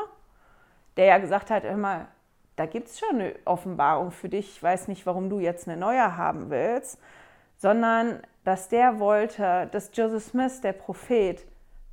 [1.01, 2.09] der ja gesagt hat, immer,
[2.57, 4.57] da gibt es schon eine Offenbarung für dich.
[4.57, 6.99] Ich weiß nicht, warum du jetzt eine neue haben willst,
[7.57, 11.43] sondern dass der wollte, dass Joseph Smith, der Prophet,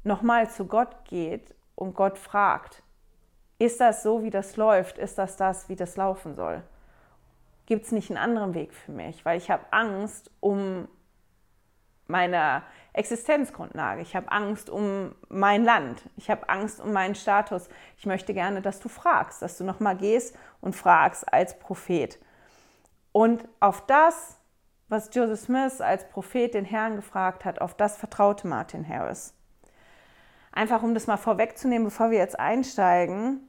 [0.04, 2.82] nochmal zu Gott geht und Gott fragt,
[3.58, 4.98] ist das so, wie das läuft?
[4.98, 6.62] Ist das das, wie das laufen soll?
[7.64, 9.24] Gibt es nicht einen anderen Weg für mich?
[9.24, 10.86] Weil ich habe Angst um
[12.08, 12.62] meine
[12.98, 14.02] Existenzgrundlage.
[14.02, 16.02] Ich habe Angst um mein Land.
[16.16, 17.68] Ich habe Angst um meinen Status.
[17.96, 22.18] Ich möchte gerne, dass du fragst, dass du nochmal gehst und fragst als Prophet.
[23.12, 24.38] Und auf das,
[24.88, 29.34] was Joseph Smith als Prophet den Herrn gefragt hat, auf das vertraute Martin Harris.
[30.52, 33.40] Einfach um das mal vorwegzunehmen, bevor wir jetzt einsteigen,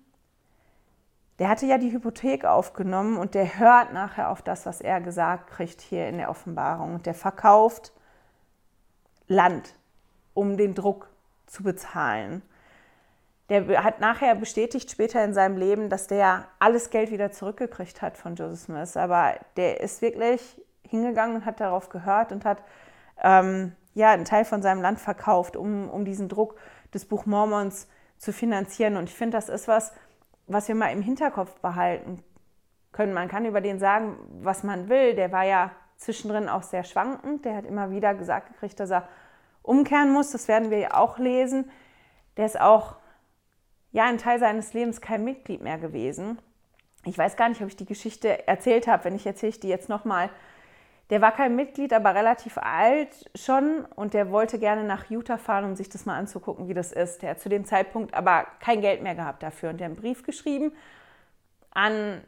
[1.40, 5.50] der hatte ja die Hypothek aufgenommen und der hört nachher auf das, was er gesagt
[5.50, 6.96] kriegt hier in der Offenbarung.
[6.96, 7.94] Und der verkauft
[9.30, 9.74] Land,
[10.34, 11.08] um den Druck
[11.46, 12.42] zu bezahlen.
[13.48, 18.18] Der hat nachher bestätigt später in seinem Leben, dass der alles Geld wieder zurückgekriegt hat
[18.18, 18.98] von Joseph Smith.
[18.98, 20.42] Aber der ist wirklich
[20.84, 22.62] hingegangen und hat darauf gehört und hat
[23.24, 26.56] ähm, ja, einen Teil von seinem Land verkauft, um, um diesen Druck
[26.94, 27.88] des Buch Mormons
[28.18, 28.98] zu finanzieren.
[28.98, 29.94] Und ich finde, das ist was,
[30.48, 32.24] was wir mal im Hinterkopf behalten
[32.92, 33.14] können.
[33.14, 35.16] Man kann über den sagen, was man will.
[35.16, 37.46] Der war ja zwischendrin auch sehr schwankend.
[37.46, 39.08] Der hat immer wieder gesagt gekriegt, dass er
[39.62, 40.32] umkehren muss.
[40.32, 41.70] Das werden wir ja auch lesen.
[42.38, 42.96] Der ist auch
[43.92, 46.40] ja ein Teil seines Lebens kein Mitglied mehr gewesen.
[47.06, 49.06] Ich weiß gar nicht, ob ich die Geschichte erzählt habe.
[49.06, 50.30] Wenn ich erzähle ich die jetzt nochmal.
[51.10, 55.66] Der war kein Mitglied, aber relativ alt schon und der wollte gerne nach Utah fahren,
[55.66, 57.24] um sich das mal anzugucken, wie das ist.
[57.24, 60.02] Der hat zu dem Zeitpunkt aber kein Geld mehr gehabt dafür und der hat einen
[60.02, 60.72] Brief geschrieben
[61.72, 62.22] an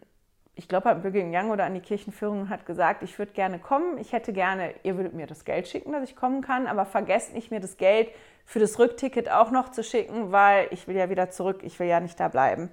[0.62, 3.97] ich glaube, an Brigham Young oder an die Kirchenführung hat gesagt, ich würde gerne kommen,
[3.97, 7.34] ich hätte gerne, ihr würdet mir das Geld schicken, dass ich kommen kann, aber vergesst
[7.34, 8.10] nicht, mir das Geld
[8.45, 11.88] für das Rückticket auch noch zu schicken, weil ich will ja wieder zurück, ich will
[11.88, 12.69] ja nicht da bleiben.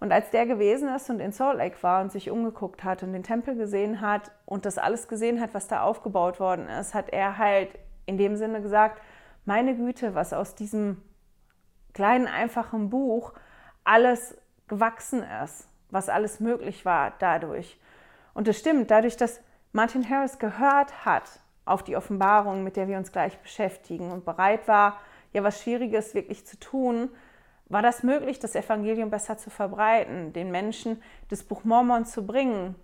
[0.00, 3.14] Und als der gewesen ist und in Salt Lake war und sich umgeguckt hat und
[3.14, 7.08] den Tempel gesehen hat und das alles gesehen hat, was da aufgebaut worden ist, hat
[7.08, 7.70] er halt
[8.04, 9.00] in dem Sinne gesagt,
[9.46, 11.00] meine Güte, was aus diesem
[11.94, 13.32] kleinen, einfachen Buch
[13.82, 14.36] alles
[14.68, 17.78] gewachsen ist was alles möglich war dadurch.
[18.34, 19.40] Und es stimmt, dadurch, dass
[19.72, 21.24] Martin Harris gehört hat
[21.64, 24.98] auf die Offenbarung, mit der wir uns gleich beschäftigen und bereit war,
[25.32, 27.10] ja was Schwieriges wirklich zu tun,
[27.68, 32.74] war das möglich, das Evangelium besser zu verbreiten, den Menschen das Buch Mormon zu bringen,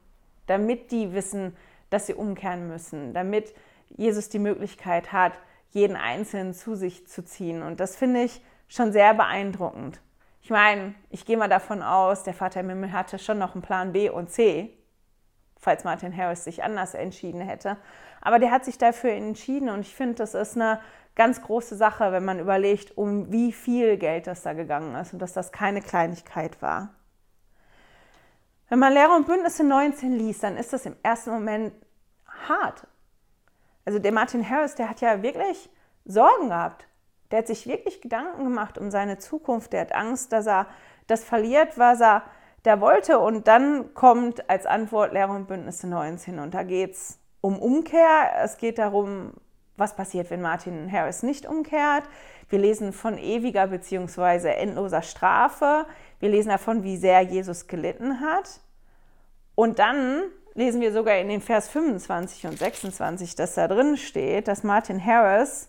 [0.46, 1.56] damit die wissen,
[1.88, 3.54] dass sie umkehren müssen, damit
[3.88, 5.32] Jesus die Möglichkeit hat,
[5.70, 7.62] jeden Einzelnen zu sich zu ziehen.
[7.62, 10.00] Und das finde ich schon sehr beeindruckend.
[10.44, 13.62] Ich meine, ich gehe mal davon aus, der Vater im Himmel hatte schon noch einen
[13.62, 14.76] Plan B und C,
[15.58, 17.78] falls Martin Harris sich anders entschieden hätte.
[18.20, 20.82] Aber der hat sich dafür entschieden und ich finde, das ist eine
[21.14, 25.18] ganz große Sache, wenn man überlegt, um wie viel Geld das da gegangen ist und
[25.20, 26.90] dass das keine Kleinigkeit war.
[28.68, 31.72] Wenn man Lehrer und Bündnisse 19 liest, dann ist das im ersten Moment
[32.50, 32.86] hart.
[33.86, 35.70] Also der Martin Harris, der hat ja wirklich
[36.04, 36.86] Sorgen gehabt.
[37.34, 39.72] Der hat sich wirklich Gedanken gemacht um seine Zukunft.
[39.72, 40.68] Der hat Angst, dass er
[41.08, 42.22] das verliert, was er
[42.62, 43.18] da wollte.
[43.18, 46.38] Und dann kommt als Antwort Lehre und Bündnisse 19.
[46.38, 48.30] Und da geht es um Umkehr.
[48.44, 49.32] Es geht darum,
[49.76, 52.04] was passiert, wenn Martin Harris nicht umkehrt.
[52.50, 54.50] Wir lesen von ewiger bzw.
[54.50, 55.86] endloser Strafe.
[56.20, 58.60] Wir lesen davon, wie sehr Jesus gelitten hat.
[59.56, 60.22] Und dann
[60.54, 65.04] lesen wir sogar in den Vers 25 und 26, dass da drin steht, dass Martin
[65.04, 65.68] Harris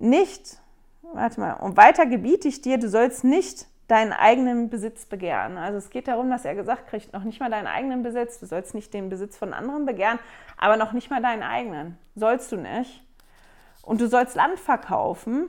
[0.00, 0.58] nicht,
[1.02, 5.58] warte mal, und weiter gebiete ich dir, du sollst nicht deinen eigenen Besitz begehren.
[5.58, 8.46] Also es geht darum, dass er gesagt kriegt, noch nicht mal deinen eigenen Besitz, du
[8.46, 10.20] sollst nicht den Besitz von anderen begehren,
[10.56, 11.98] aber noch nicht mal deinen eigenen.
[12.14, 13.02] Sollst du nicht.
[13.82, 15.48] Und du sollst Land verkaufen,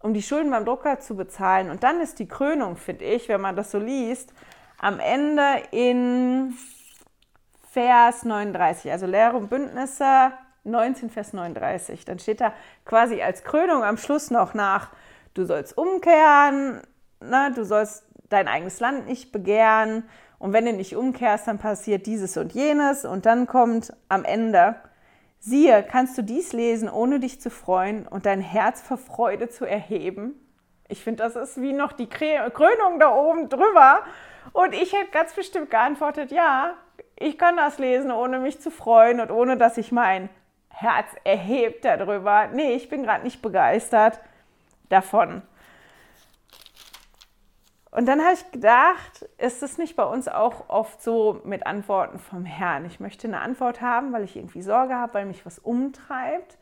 [0.00, 1.70] um die Schulden beim Drucker zu bezahlen.
[1.70, 4.32] Und dann ist die Krönung, finde ich, wenn man das so liest,
[4.78, 6.54] am Ende in
[7.70, 8.90] Vers 39.
[8.90, 10.32] Also Lehre und Bündnisse
[10.64, 12.04] 19, Vers 39.
[12.04, 12.52] Dann steht da
[12.84, 14.90] quasi als Krönung am Schluss noch nach,
[15.34, 16.80] du sollst umkehren,
[17.20, 20.04] ne, du sollst dein eigenes Land nicht begehren
[20.38, 24.74] und wenn du nicht umkehrst, dann passiert dieses und jenes und dann kommt am Ende,
[25.38, 29.64] siehe, kannst du dies lesen, ohne dich zu freuen und dein Herz vor Freude zu
[29.64, 30.34] erheben?
[30.88, 34.02] Ich finde, das ist wie noch die Krönung da oben drüber.
[34.52, 36.74] Und ich hätte ganz bestimmt geantwortet, ja,
[37.16, 40.28] ich kann das lesen, ohne mich zu freuen und ohne dass ich mein
[40.72, 42.48] Herz erhebt darüber.
[42.48, 44.18] Nee, ich bin gerade nicht begeistert
[44.88, 45.42] davon.
[47.90, 52.18] Und dann habe ich gedacht, ist es nicht bei uns auch oft so mit Antworten
[52.18, 52.86] vom Herrn?
[52.86, 56.56] Ich möchte eine Antwort haben, weil ich irgendwie Sorge habe, weil mich was umtreibt.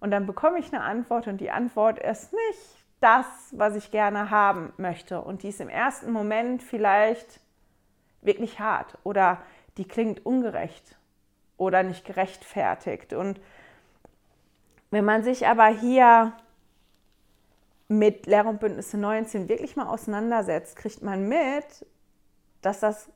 [0.00, 4.30] Und dann bekomme ich eine Antwort und die Antwort ist nicht das, was ich gerne
[4.30, 5.20] haben möchte.
[5.20, 7.40] Und die ist im ersten Moment vielleicht
[8.22, 9.38] wirklich hart oder
[9.76, 10.96] die klingt ungerecht
[11.62, 13.12] oder nicht gerechtfertigt.
[13.12, 13.40] Und
[14.90, 16.32] wenn man sich aber hier
[17.88, 21.86] mit Lehr- und Bündnisse 19 wirklich mal auseinandersetzt, kriegt man mit,
[22.60, 23.10] dass das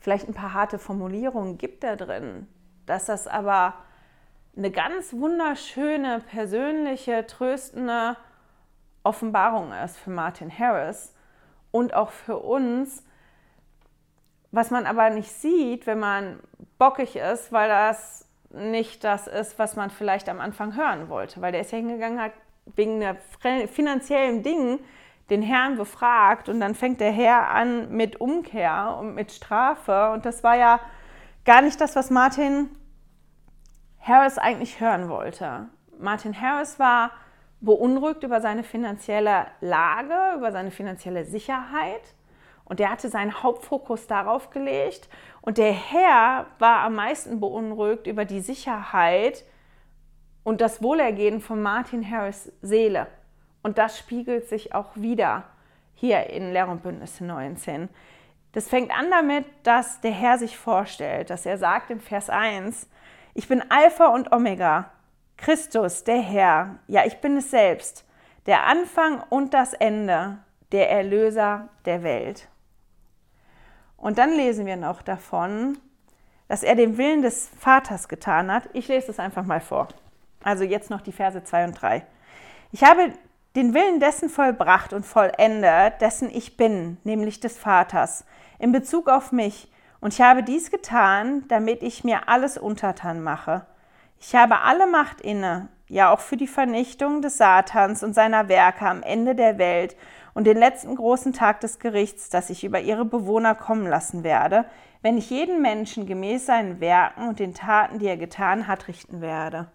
[0.00, 2.48] vielleicht ein paar harte Formulierungen gibt da drin,
[2.86, 3.74] dass das aber
[4.56, 8.16] eine ganz wunderschöne, persönliche, tröstende
[9.02, 11.14] Offenbarung ist für Martin Harris
[11.70, 13.04] und auch für uns,
[14.52, 16.40] was man aber nicht sieht, wenn man
[16.78, 21.52] bockig ist, weil das nicht das ist, was man vielleicht am Anfang hören wollte, weil
[21.52, 22.32] der ist ja hingegangen, hat
[22.74, 23.16] wegen einer
[23.68, 24.80] finanziellen Dingen
[25.30, 30.10] den Herrn befragt und dann fängt der Herr an mit Umkehr und mit Strafe.
[30.10, 30.80] Und das war ja
[31.44, 32.68] gar nicht das, was Martin
[34.00, 35.68] Harris eigentlich hören wollte.
[35.98, 37.12] Martin Harris war
[37.60, 42.02] beunruhigt über seine finanzielle Lage, über seine finanzielle Sicherheit
[42.70, 45.08] und der hatte seinen Hauptfokus darauf gelegt
[45.40, 49.44] und der Herr war am meisten beunruhigt über die Sicherheit
[50.44, 53.08] und das Wohlergehen von Martin Harris Seele.
[53.64, 55.42] Und das spiegelt sich auch wieder
[55.94, 57.88] hier in Lehr- und Bündnisse 19.
[58.52, 62.88] Das fängt an damit, dass der Herr sich vorstellt, dass er sagt im Vers 1,
[63.34, 64.92] ich bin Alpha und Omega,
[65.36, 68.06] Christus, der Herr, ja, ich bin es selbst,
[68.46, 70.38] der Anfang und das Ende,
[70.70, 72.49] der Erlöser der Welt.
[74.00, 75.78] Und dann lesen wir noch davon,
[76.48, 78.64] dass er den Willen des Vaters getan hat.
[78.72, 79.88] Ich lese es einfach mal vor.
[80.42, 82.04] Also jetzt noch die Verse 2 und 3.
[82.72, 83.12] Ich habe
[83.56, 88.24] den Willen dessen vollbracht und vollendet, dessen ich bin, nämlich des Vaters,
[88.58, 89.70] in Bezug auf mich.
[90.00, 93.66] Und ich habe dies getan, damit ich mir alles untertan mache.
[94.18, 98.86] Ich habe alle Macht inne, ja auch für die Vernichtung des Satans und seiner Werke
[98.86, 99.96] am Ende der Welt
[100.32, 104.64] und den letzten großen Tag des Gerichts, das ich über ihre Bewohner kommen lassen werde,
[105.02, 109.20] wenn ich jeden Menschen gemäß seinen Werken und den Taten, die er getan hat, richten
[109.20, 109.66] werde.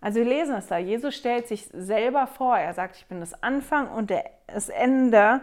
[0.00, 0.78] Also wir lesen es da.
[0.78, 2.58] Jesus stellt sich selber vor.
[2.58, 4.12] Er sagt, ich bin das Anfang und
[4.48, 5.40] das Ende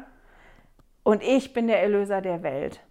[1.04, 2.82] und ich bin der Erlöser der Welt.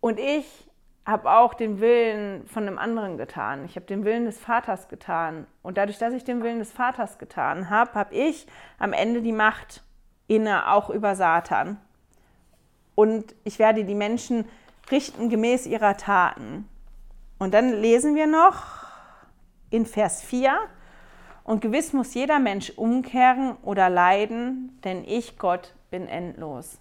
[0.00, 0.70] Und ich
[1.06, 3.64] habe auch den Willen von einem anderen getan.
[3.64, 5.46] Ich habe den Willen des Vaters getan.
[5.62, 8.46] Und dadurch, dass ich den Willen des Vaters getan habe, habe ich
[8.78, 9.82] am Ende die Macht
[10.26, 11.78] inne, auch über Satan.
[12.94, 14.46] Und ich werde die Menschen
[14.90, 16.68] richten gemäß ihrer Taten.
[17.38, 18.84] Und dann lesen wir noch,
[19.70, 20.56] in Vers 4.
[21.42, 26.78] Und gewiss muss jeder Mensch umkehren oder leiden, denn ich, Gott, bin endlos.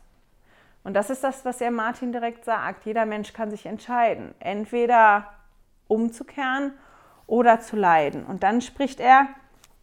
[0.84, 2.86] Und das ist das, was er Martin direkt sagt.
[2.86, 5.28] Jeder Mensch kann sich entscheiden, entweder
[5.88, 6.74] umzukehren
[7.26, 8.26] oder zu leiden.
[8.26, 9.28] Und dann spricht er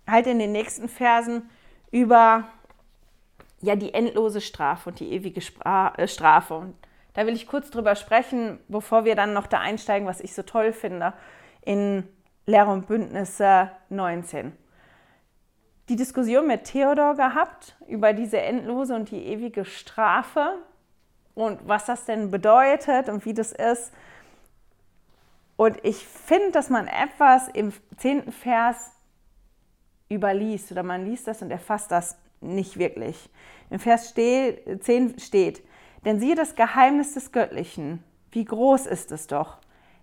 [0.07, 1.49] halt in den nächsten Versen
[1.91, 2.45] über
[3.61, 6.55] ja, die endlose Strafe und die ewige äh, Strafe.
[6.55, 6.75] Und
[7.15, 10.43] da will ich kurz drüber sprechen, bevor wir dann noch da einsteigen, was ich so
[10.43, 11.13] toll finde
[11.63, 12.09] in
[12.47, 14.53] Lehr- und Bündnisse 19.
[15.89, 20.59] Die Diskussion mit Theodor gehabt über diese endlose und die ewige Strafe
[21.35, 23.93] und was das denn bedeutet und wie das ist.
[25.57, 28.93] Und ich finde, dass man etwas im zehnten Vers
[30.11, 33.31] überliest oder man liest das und erfasst das nicht wirklich.
[33.69, 35.63] Im Vers 10 steht,
[36.05, 39.59] denn siehe das Geheimnis des Göttlichen, wie groß ist es doch,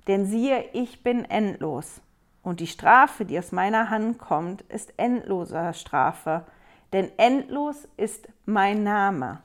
[0.08, 2.02] denn siehe, ich bin endlos.
[2.44, 6.46] Und die Strafe, die aus meiner Hand kommt, ist endloser Strafe,
[6.94, 9.42] denn endlos ist mein Name.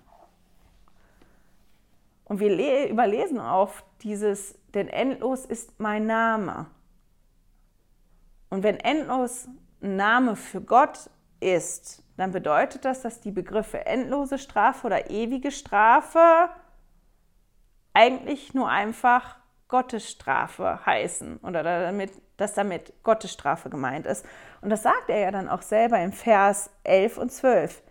[2.24, 6.66] Und wir überlesen oft dieses, denn endlos ist mein Name.
[8.48, 9.48] Und wenn endlos
[9.82, 15.50] ein Name für Gott ist, dann bedeutet das, dass die Begriffe endlose Strafe oder ewige
[15.50, 16.48] Strafe
[17.94, 19.36] eigentlich nur einfach
[19.68, 24.26] Gottes Strafe heißen oder damit dass damit Gottes Strafe gemeint ist.
[24.60, 27.82] Und das sagt er ja dann auch selber im Vers 11 und 12.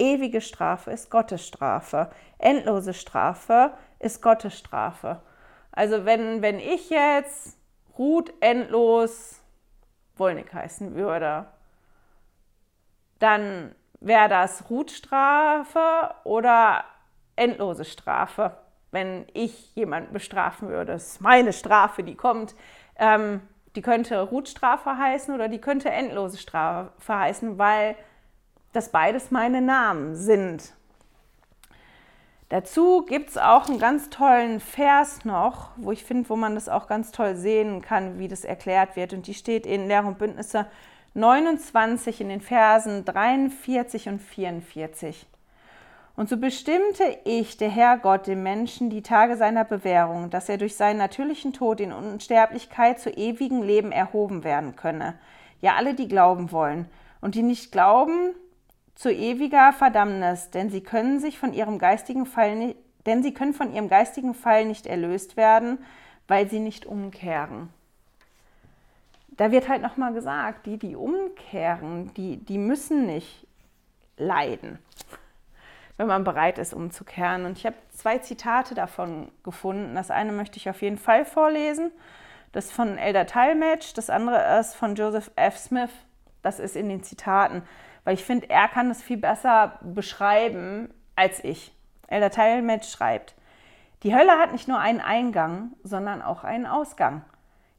[0.00, 2.10] Ewige Strafe ist Gottes Strafe.
[2.38, 5.20] Endlose Strafe ist Gottes Strafe.
[5.72, 7.58] Also wenn, wenn ich jetzt
[7.98, 9.40] Ruth endlos
[10.16, 11.46] Wollnick heißen würde,
[13.18, 16.84] dann wäre das Ruthstrafe oder
[17.36, 18.56] endlose Strafe,
[18.90, 20.92] wenn ich jemanden bestrafen würde.
[20.92, 22.54] Das ist meine Strafe, die kommt.
[22.96, 23.42] Ähm,
[23.76, 27.96] die könnte Rutstrafe heißen oder die könnte endlose Strafe heißen, weil
[28.72, 30.74] das beides meine Namen sind.
[32.50, 36.68] Dazu gibt es auch einen ganz tollen Vers noch, wo ich finde, wo man das
[36.68, 39.12] auch ganz toll sehen kann, wie das erklärt wird.
[39.12, 40.66] Und die steht in Lehr und Bündnisse
[41.14, 45.26] 29 in den Versen 43 und 44.
[46.16, 50.58] Und so bestimmte ich, der Herr Gott, dem Menschen die Tage seiner Bewährung, dass er
[50.58, 55.14] durch seinen natürlichen Tod in Unsterblichkeit zu ewigem Leben erhoben werden könne.
[55.60, 56.86] Ja, alle, die glauben wollen.
[57.20, 58.34] Und die nicht glauben,
[59.00, 62.76] zu ewiger Verdammnis, denn sie können sich von ihrem geistigen Fall nicht,
[63.06, 65.78] denn sie können von ihrem geistigen Fall nicht erlöst werden,
[66.28, 67.70] weil sie nicht umkehren.
[69.30, 73.46] Da wird halt nochmal gesagt, die, die umkehren, die, die müssen nicht
[74.18, 74.78] leiden
[75.96, 77.44] wenn man bereit ist, umzukehren.
[77.44, 79.94] Und ich habe zwei Zitate davon gefunden.
[79.94, 81.90] Das eine möchte ich auf jeden Fall vorlesen.
[82.52, 85.58] Das von Elder Talmadge, das andere ist von Joseph F.
[85.58, 85.90] Smith.
[86.40, 87.64] Das ist in den Zitaten,
[88.10, 91.72] weil ich finde, er kann es viel besser beschreiben als ich.
[92.08, 93.36] Elder Talmadge schreibt,
[94.02, 97.24] die Hölle hat nicht nur einen Eingang, sondern auch einen Ausgang.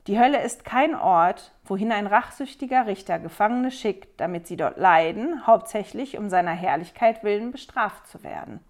[0.08, 5.46] Die Hölle ist kein Ort, wohin ein rachsüchtiger Richter Gefangene schickt, damit sie dort leiden,
[5.46, 8.62] hauptsächlich um seiner Herrlichkeit willen bestraft zu werden.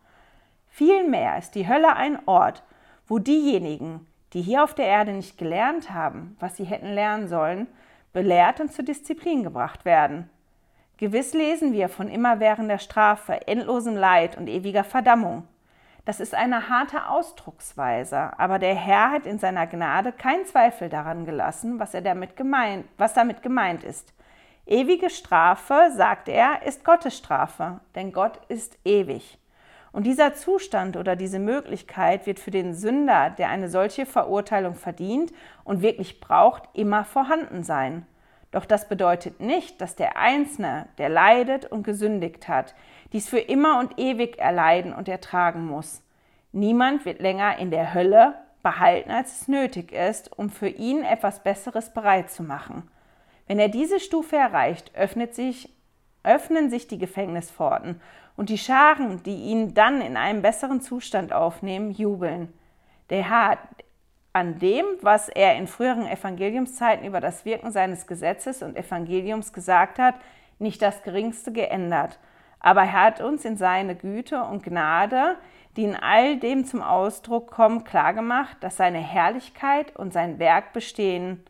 [0.68, 2.64] Vielmehr ist die Hölle ein Ort,
[3.06, 7.68] wo diejenigen, die hier auf der Erde nicht gelernt haben, was sie hätten lernen sollen,
[8.14, 10.28] belehrt und zur Disziplin gebracht werden.
[11.02, 15.48] Gewiss lesen wir von immerwährender Strafe, endlosem Leid und ewiger Verdammung.
[16.06, 21.26] Das ist eine harte Ausdrucksweise, aber der Herr hat in seiner Gnade keinen Zweifel daran
[21.26, 24.14] gelassen, was, er damit gemeint, was damit gemeint ist.
[24.68, 29.40] Ewige Strafe, sagt er, ist Gottes Strafe, denn Gott ist ewig.
[29.92, 35.34] Und dieser Zustand oder diese Möglichkeit wird für den Sünder, der eine solche Verurteilung verdient
[35.64, 38.06] und wirklich braucht, immer vorhanden sein.
[38.52, 42.76] Doch das bedeutet nicht, dass der Einzelne, der leidet und gesündigt hat,
[43.14, 46.04] dies für immer und ewig erleiden und ertragen muss.
[46.52, 51.44] Niemand wird länger in der Hölle behalten, als es nötig ist, um für ihn etwas
[51.44, 52.90] Besseres bereit zu machen.
[53.48, 54.92] Wenn er diese Stufe erreicht,
[55.32, 55.70] sich,
[56.24, 58.02] öffnen sich die Gefängnispforten
[58.36, 62.54] und die Scharen, die ihn dann in einem besseren Zustand aufnehmen, jubeln.
[63.10, 63.58] Der Herr
[64.34, 70.00] an dem, was er in früheren Evangeliumszeiten über das Wirken seines Gesetzes und Evangeliums gesagt
[70.00, 70.16] hat,
[70.60, 72.20] nicht das geringste geändert
[72.62, 75.38] aber er hat uns in seine Güte und Gnade,
[75.76, 81.44] die in all dem zum Ausdruck kommen, klargemacht, dass seine Herrlichkeit und sein Werk bestehen.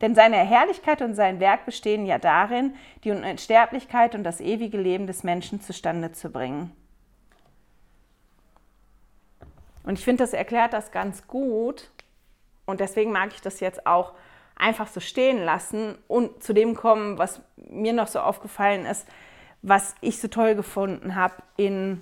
[0.00, 2.74] Denn seine Herrlichkeit und sein Werk bestehen ja darin,
[3.04, 6.72] die Unsterblichkeit und das ewige Leben des Menschen zustande zu bringen.
[9.84, 11.90] Und ich finde, das erklärt das ganz gut.
[12.66, 14.12] Und deswegen mag ich das jetzt auch
[14.56, 19.06] einfach so stehen lassen und zu dem kommen, was mir noch so aufgefallen ist,
[19.62, 22.00] was ich so toll gefunden habe in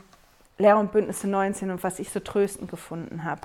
[0.58, 3.40] Lehr und Bündnisse 19 und was ich so tröstend gefunden habe.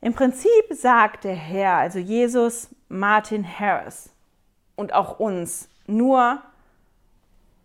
[0.00, 4.10] Im Prinzip sagt der Herr, also Jesus, Martin Harris
[4.74, 6.42] und auch uns, nur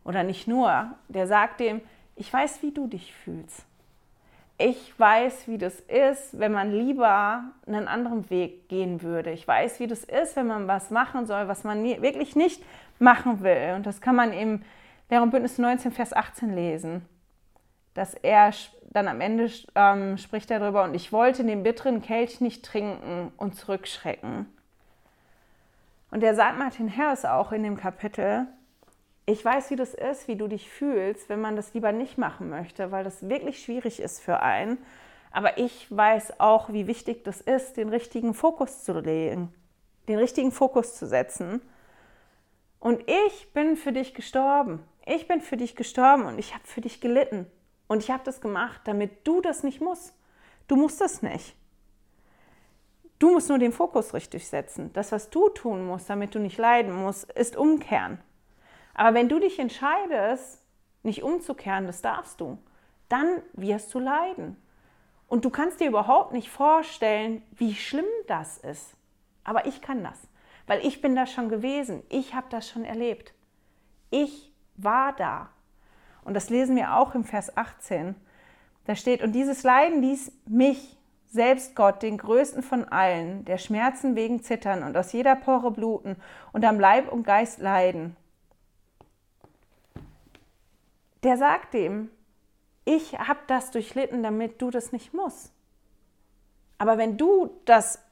[0.04, 1.82] oder nicht nur, der sagt dem,
[2.16, 3.66] ich weiß, wie du dich fühlst.
[4.64, 9.32] Ich weiß, wie das ist, wenn man lieber einen anderen Weg gehen würde.
[9.32, 12.64] Ich weiß, wie das ist, wenn man was machen soll, was man wirklich nicht
[13.00, 13.74] machen will.
[13.76, 14.64] Und das kann man eben
[15.10, 17.04] Lehr und Bündnis 19, Vers 18 lesen,
[17.96, 18.52] dass er
[18.92, 23.56] dann am Ende ähm, spricht darüber, und ich wollte den bitteren Kelch nicht trinken und
[23.56, 24.46] zurückschrecken.
[26.12, 28.46] Und er sagt Martin Harris auch in dem Kapitel,
[29.32, 32.50] ich weiß, wie das ist, wie du dich fühlst, wenn man das lieber nicht machen
[32.50, 34.78] möchte, weil das wirklich schwierig ist für einen.
[35.32, 39.54] Aber ich weiß auch, wie wichtig das ist, den richtigen Fokus zu legen,
[40.08, 41.62] den richtigen Fokus zu setzen.
[42.80, 46.82] Und ich bin für dich gestorben ich bin für dich gestorben und ich habe für
[46.82, 47.48] dich gelitten.
[47.88, 50.16] Und ich habe das gemacht, damit du das nicht musst.
[50.68, 51.56] Du musst das nicht.
[53.20, 54.92] Du musst nur den Fokus richtig setzen.
[54.94, 58.20] Das, was du tun musst, damit du nicht leiden musst, ist umkehren.
[58.94, 60.64] Aber wenn du dich entscheidest,
[61.04, 62.58] nicht umzukehren, das darfst du,
[63.10, 64.58] dann wirst du leiden.
[65.28, 68.96] Und du kannst dir überhaupt nicht vorstellen, wie schlimm das ist.
[69.44, 70.20] Aber ich kann das,
[70.68, 72.04] weil ich bin da schon gewesen.
[72.10, 73.34] Ich habe das schon erlebt.
[74.10, 75.50] Ich war da.
[76.24, 78.16] Und das lesen wir auch im Vers 18.
[78.86, 80.98] Da steht, und dieses Leiden ließ mich,
[81.30, 86.18] selbst Gott, den größten von allen, der Schmerzen wegen zittern und aus jeder Pore bluten
[86.52, 88.18] und am Leib und Geist leiden.
[91.24, 92.10] Der sagt dem,
[92.86, 95.54] ich habe das durchlitten, damit du das nicht musst.
[96.78, 98.04] Aber wenn du das,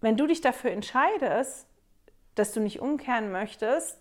[0.00, 1.66] wenn du dich dafür entscheidest,
[2.34, 4.00] dass du nicht umkehren möchtest,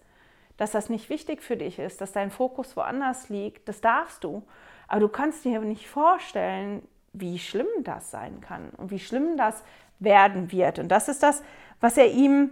[0.58, 4.44] dass das nicht wichtig für dich ist, dass dein Fokus woanders liegt, das darfst du.
[4.88, 9.64] Aber du kannst dir nicht vorstellen, wie schlimm das sein kann und wie schlimm das
[10.00, 10.80] werden wird.
[10.80, 11.44] Und das ist das,
[11.80, 12.52] was er ihm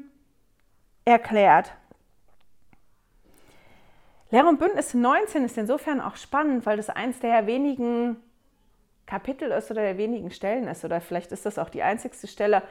[1.05, 1.73] erklärt.
[4.31, 8.15] Lehre und Bündnis 19 ist insofern auch spannend, weil das eins der wenigen
[9.05, 10.85] Kapitel ist oder der wenigen Stellen ist.
[10.85, 12.63] Oder vielleicht ist das auch die einzigste Stelle,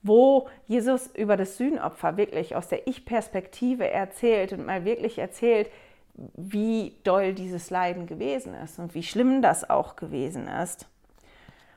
[0.00, 5.68] wo Jesus über das Sühnopfer wirklich aus der Ich-Perspektive erzählt und mal wirklich erzählt,
[6.14, 10.86] wie doll dieses Leiden gewesen ist und wie schlimm das auch gewesen ist.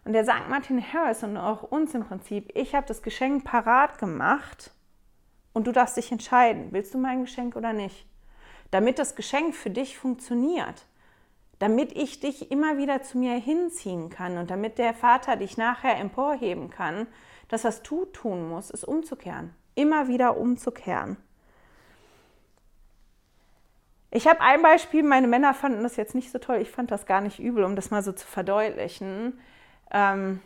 [0.06, 3.98] Und der sagt Martin Harris und auch uns im Prinzip, ich habe das Geschenk parat
[3.98, 4.72] gemacht
[5.54, 8.06] und du darfst dich entscheiden, willst du mein Geschenk oder nicht?
[8.72, 10.86] Damit das Geschenk für dich funktioniert,
[11.60, 15.98] damit ich dich immer wieder zu mir hinziehen kann und damit der Vater dich nachher
[15.98, 17.06] emporheben kann,
[17.50, 21.18] das, was du tun musst, ist umzukehren, immer wieder umzukehren.
[24.10, 27.06] Ich habe ein Beispiel, meine Männer fanden das jetzt nicht so toll, ich fand das
[27.06, 29.40] gar nicht übel, um das mal so zu verdeutlichen.
[29.92, 30.42] Ähm,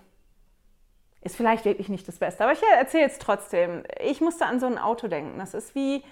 [1.22, 3.84] ist vielleicht wirklich nicht das Beste, aber ich erzähle es trotzdem.
[4.00, 5.40] Ich musste an so ein Auto denken.
[5.40, 6.04] Das ist wie,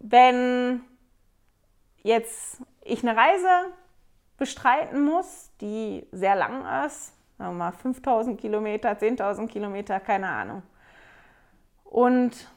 [0.00, 0.80] wenn
[2.04, 3.72] jetzt ich eine Reise
[4.36, 10.62] bestreiten muss, die sehr lang ist, sagen wir mal 5000 Kilometer, 10.000 Kilometer, keine Ahnung.
[11.84, 12.48] Und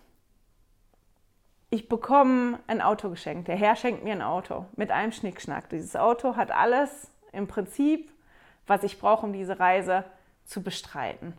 [1.69, 3.47] ich bekomme ein Auto geschenkt.
[3.47, 5.69] Der Herr schenkt mir ein Auto mit einem Schnickschnack.
[5.69, 8.11] Dieses Auto hat alles im Prinzip,
[8.67, 10.03] was ich brauche, um diese Reise
[10.45, 11.37] zu bestreiten.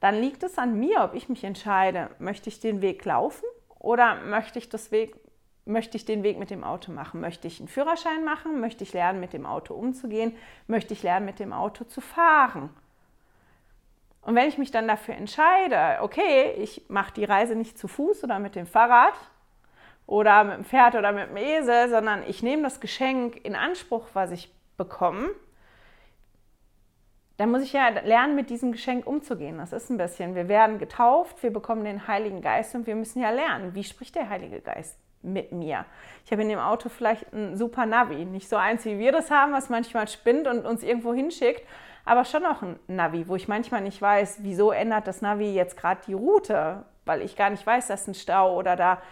[0.00, 3.44] Dann liegt es an mir, ob ich mich entscheide, möchte ich den Weg laufen
[3.78, 5.16] oder möchte ich das Weg
[5.66, 7.20] möchte ich den Weg mit dem Auto machen?
[7.20, 8.60] Möchte ich einen Führerschein machen?
[8.60, 10.34] Möchte ich lernen, mit dem Auto umzugehen?
[10.68, 12.70] Möchte ich lernen, mit dem Auto zu fahren?
[14.22, 18.24] Und wenn ich mich dann dafür entscheide, okay, ich mache die Reise nicht zu Fuß
[18.24, 19.14] oder mit dem Fahrrad
[20.06, 24.06] oder mit dem Pferd oder mit dem Esel, sondern ich nehme das Geschenk in Anspruch,
[24.14, 25.28] was ich bekomme,
[27.36, 29.58] dann muss ich ja lernen, mit diesem Geschenk umzugehen.
[29.58, 33.20] Das ist ein bisschen, wir werden getauft, wir bekommen den Heiligen Geist und wir müssen
[33.20, 35.84] ja lernen, wie spricht der Heilige Geist mit mir.
[36.24, 39.30] Ich habe in dem Auto vielleicht ein super Navi, nicht so eins, wie wir das
[39.30, 41.62] haben, was manchmal spinnt und uns irgendwo hinschickt,
[42.04, 45.76] aber schon auch ein Navi, wo ich manchmal nicht weiß, wieso ändert das Navi jetzt
[45.76, 49.02] gerade die Route, weil ich gar nicht weiß, dass ein Stau oder da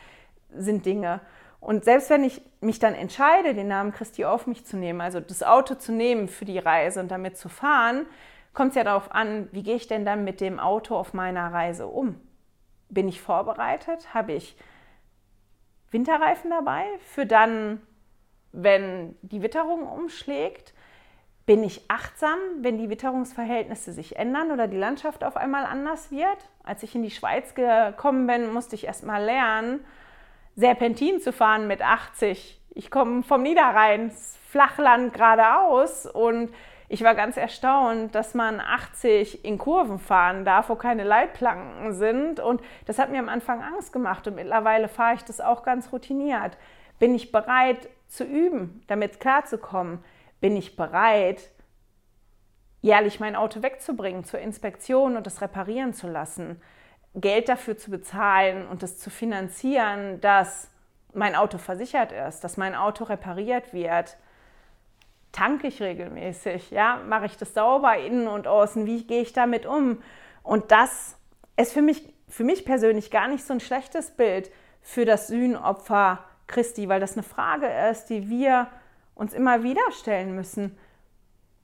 [0.57, 1.21] sind Dinge.
[1.61, 5.19] Und selbst wenn ich mich dann entscheide, den Namen Christi auf mich zu nehmen, also
[5.21, 8.07] das Auto zu nehmen für die Reise und damit zu fahren,
[8.53, 11.53] kommt es ja darauf an, wie gehe ich denn dann mit dem Auto auf meiner
[11.53, 12.21] Reise um?
[12.91, 14.13] Bin ich vorbereitet?
[14.13, 14.57] Habe ich
[15.95, 17.81] Winterreifen dabei für dann,
[18.53, 20.75] wenn die Witterung umschlägt?
[21.47, 26.51] Bin ich achtsam, wenn die Witterungsverhältnisse sich ändern oder die Landschaft auf einmal anders wird?
[26.63, 29.85] Als ich in die Schweiz gekommen bin, musste ich erst mal lernen,
[30.57, 32.61] Serpentin zu fahren mit 80.
[32.75, 34.11] Ich komme vom Niederrhein,
[34.49, 36.53] Flachland geradeaus und
[36.89, 42.41] ich war ganz erstaunt, dass man 80 in Kurven fahren darf, wo keine Leitplanken sind.
[42.41, 44.27] Und das hat mir am Anfang Angst gemacht.
[44.27, 46.59] Und mittlerweile fahre ich das auch ganz routiniert.
[46.99, 50.05] Bin ich bereit zu üben, damit klarzukommen?
[50.41, 51.51] Bin ich bereit,
[52.83, 56.61] jährlich mein Auto wegzubringen zur Inspektion und es reparieren zu lassen?
[57.15, 60.71] Geld dafür zu bezahlen und es zu finanzieren, dass
[61.15, 64.17] mein Auto versichert ist, dass mein Auto repariert wird,
[65.35, 69.67] tanke ich regelmäßig, ja, mache ich das sauber innen und außen, wie gehe ich damit
[69.67, 70.01] um?
[70.43, 71.17] Und das
[71.57, 76.25] ist für mich, für mich persönlich gar nicht so ein schlechtes Bild für das Sühnopfer
[76.47, 78.69] Christi, weil das eine Frage ist, die wir
[79.15, 80.79] uns immer wieder stellen müssen.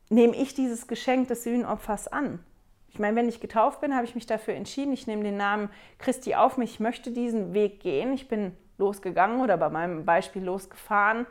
[0.09, 2.45] Nehme ich dieses Geschenk des Sühnopfers an?
[2.89, 5.71] Ich meine, wenn ich getauft bin, habe ich mich dafür entschieden, ich nehme den Namen
[5.99, 8.13] Christi auf mich, ich möchte diesen Weg gehen.
[8.13, 11.27] Ich bin losgegangen oder bei meinem Beispiel losgefahren.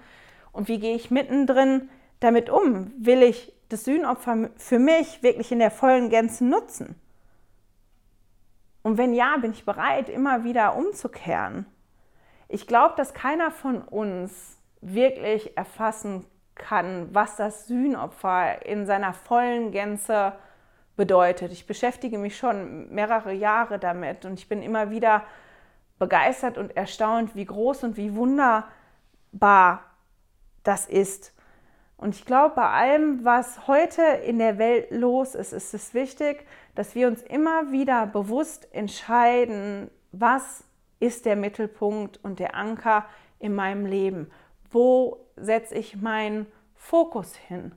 [0.53, 2.91] Und wie gehe ich mittendrin damit um?
[2.97, 6.95] Will ich das Sühnopfer für mich wirklich in der vollen Gänze nutzen?
[8.81, 11.65] Und wenn ja, bin ich bereit, immer wieder umzukehren.
[12.47, 19.71] Ich glaube, dass keiner von uns wirklich erfassen kann, was das Sühnopfer in seiner vollen
[19.71, 20.33] Gänze
[20.95, 21.51] bedeutet.
[21.51, 25.23] Ich beschäftige mich schon mehrere Jahre damit und ich bin immer wieder
[25.97, 29.83] begeistert und erstaunt, wie groß und wie wunderbar
[30.63, 31.33] das ist.
[31.99, 36.45] Und ich glaube, bei allem, was heute in der Welt los ist, ist es wichtig,
[36.73, 40.63] dass wir uns immer wieder bewusst entscheiden, was
[41.01, 43.05] ist der Mittelpunkt und der Anker
[43.37, 44.31] in meinem Leben?
[44.71, 47.73] Wo setze ich meinen Fokus hin?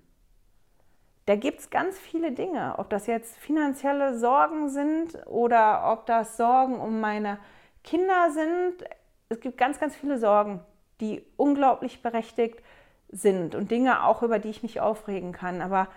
[1.27, 6.37] Da gibt es ganz viele Dinge, ob das jetzt finanzielle Sorgen sind oder ob das
[6.37, 7.39] Sorgen um meine
[7.83, 8.85] Kinder sind.
[9.29, 10.61] Es gibt ganz, ganz viele Sorgen,
[11.01, 12.82] die unglaublich berechtigt sind
[13.13, 15.61] sind und Dinge auch, über die ich mich aufregen kann.
[15.61, 15.89] Aber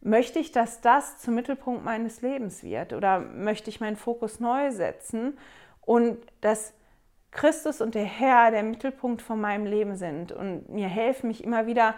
[0.00, 4.70] möchte ich, dass das zum Mittelpunkt meines Lebens wird oder möchte ich meinen Fokus neu
[4.70, 5.36] setzen
[5.80, 6.74] und das
[7.30, 11.66] Christus und der Herr der Mittelpunkt von meinem Leben sind und mir helfen, mich immer
[11.66, 11.94] wieder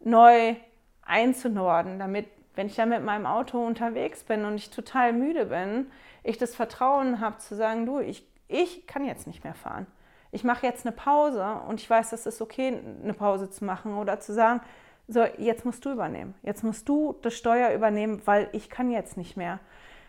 [0.00, 0.56] neu
[1.02, 5.90] einzunorden, damit, wenn ich dann mit meinem Auto unterwegs bin und ich total müde bin,
[6.22, 9.86] ich das Vertrauen habe zu sagen, du, ich, ich kann jetzt nicht mehr fahren.
[10.32, 13.96] Ich mache jetzt eine Pause und ich weiß, es ist okay, eine Pause zu machen
[13.96, 14.60] oder zu sagen,
[15.08, 16.34] so, jetzt musst du übernehmen.
[16.42, 19.58] Jetzt musst du das Steuer übernehmen, weil ich kann jetzt nicht mehr.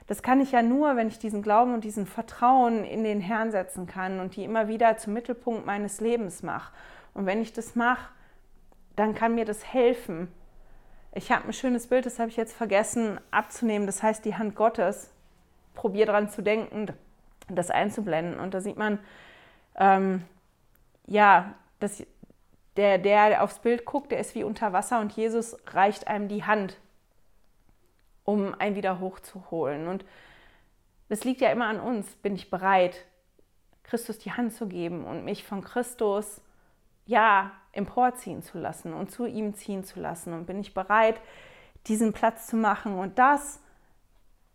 [0.05, 3.51] Das kann ich ja nur, wenn ich diesen Glauben und diesen Vertrauen in den Herrn
[3.51, 6.72] setzen kann und die immer wieder zum Mittelpunkt meines Lebens mache.
[7.13, 8.11] Und wenn ich das mache,
[8.95, 10.28] dann kann mir das helfen.
[11.13, 13.88] Ich habe ein schönes Bild, das habe ich jetzt vergessen abzunehmen.
[13.88, 15.11] Das heißt die Hand Gottes.
[15.74, 16.88] Probier daran zu denken,
[17.47, 18.39] das einzublenden.
[18.39, 18.99] Und da sieht man,
[19.76, 20.24] ähm,
[21.07, 22.03] ja, dass
[22.78, 26.43] der, der aufs Bild guckt, der ist wie unter Wasser und Jesus reicht einem die
[26.43, 26.78] Hand,
[28.24, 29.88] um einen wieder hochzuholen.
[29.88, 30.05] Und
[31.09, 32.07] das liegt ja immer an uns.
[32.15, 33.05] Bin ich bereit,
[33.84, 36.41] Christus die Hand zu geben und mich von Christus
[37.05, 40.34] ja emporziehen zu lassen und zu ihm ziehen zu lassen?
[40.34, 41.19] Und bin ich bereit,
[41.88, 42.97] diesen Platz zu machen?
[42.97, 43.59] Und das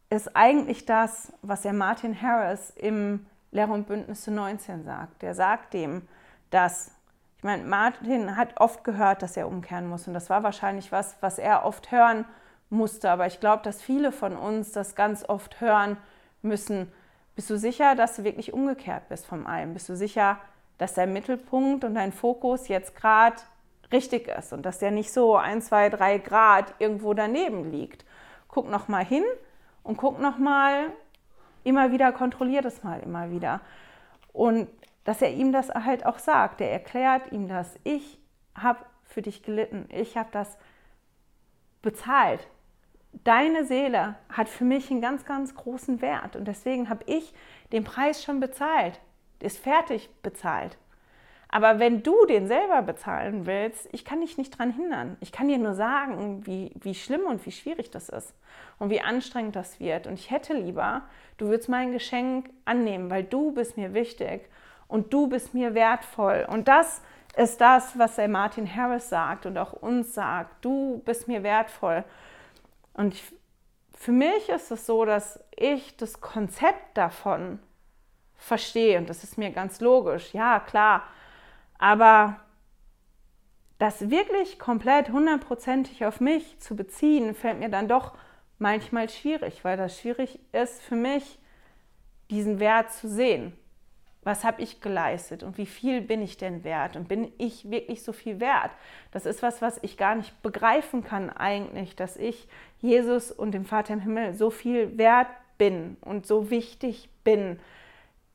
[0.09, 3.27] ist eigentlich das, was der Martin Harris im
[3.57, 5.23] Lehre und Bündnisse 19 sagt.
[5.23, 6.03] Der sagt dem,
[6.51, 6.93] dass
[7.39, 10.09] ich meine, Martin hat oft gehört, dass er umkehren muss.
[10.09, 12.25] Und das war wahrscheinlich was, was er oft hören
[12.71, 13.11] musste.
[13.11, 15.97] Aber ich glaube, dass viele von uns das ganz oft hören
[16.43, 16.91] müssen.
[17.35, 19.75] Bist du sicher, dass du wirklich umgekehrt bist vom allem?
[19.75, 20.39] Bist du sicher,
[20.79, 23.37] dass dein Mittelpunkt und dein Fokus jetzt gerade
[23.93, 28.05] richtig ist und dass der nicht so ein, zwei, drei Grad irgendwo daneben liegt?
[28.49, 29.25] Guck noch mal hin
[29.83, 30.91] und guck noch mal
[31.67, 33.61] immer wieder, kontrollier das mal immer wieder.
[34.33, 34.69] Und
[35.05, 36.61] dass er ihm das halt auch sagt.
[36.61, 37.75] Er erklärt ihm das.
[37.85, 38.19] Ich
[38.55, 39.89] habe für dich gelitten.
[39.91, 40.59] Ich habe das
[41.83, 42.47] bezahlt.
[43.25, 46.37] Deine Seele hat für mich einen ganz, ganz großen Wert.
[46.37, 47.33] Und deswegen habe ich
[47.73, 49.01] den Preis schon bezahlt.
[49.41, 50.77] Ist fertig bezahlt.
[51.57, 55.17] Aber wenn du den selber bezahlen willst, ich kann dich nicht daran hindern.
[55.21, 58.35] Ich kann dir nur sagen, wie, wie schlimm und wie schwierig das ist
[58.79, 60.07] und wie anstrengend das wird.
[60.07, 64.51] Und ich hätte lieber, du würdest mein Geschenk annehmen, weil du bist mir wichtig
[64.87, 66.47] und du bist mir wertvoll.
[66.47, 67.01] Und das
[67.39, 70.63] ist das, was der Martin Harris sagt und auch uns sagt.
[70.63, 72.05] Du bist mir wertvoll.
[72.93, 73.33] Und ich,
[73.95, 77.61] für mich ist es so, dass ich das Konzept davon
[78.35, 80.35] verstehe und das ist mir ganz logisch.
[80.35, 81.05] Ja, klar.
[81.79, 82.41] Aber
[83.79, 88.13] das wirklich komplett hundertprozentig auf mich zu beziehen, fällt mir dann doch
[88.59, 91.39] manchmal schwierig, weil das schwierig ist für mich,
[92.31, 93.53] diesen Wert zu sehen
[94.27, 98.03] was habe ich geleistet und wie viel bin ich denn wert und bin ich wirklich
[98.03, 98.73] so viel wert?
[99.13, 102.49] Das ist was, was ich gar nicht begreifen kann eigentlich, dass ich
[102.81, 107.61] Jesus und dem Vater im Himmel so viel wert bin und so wichtig bin,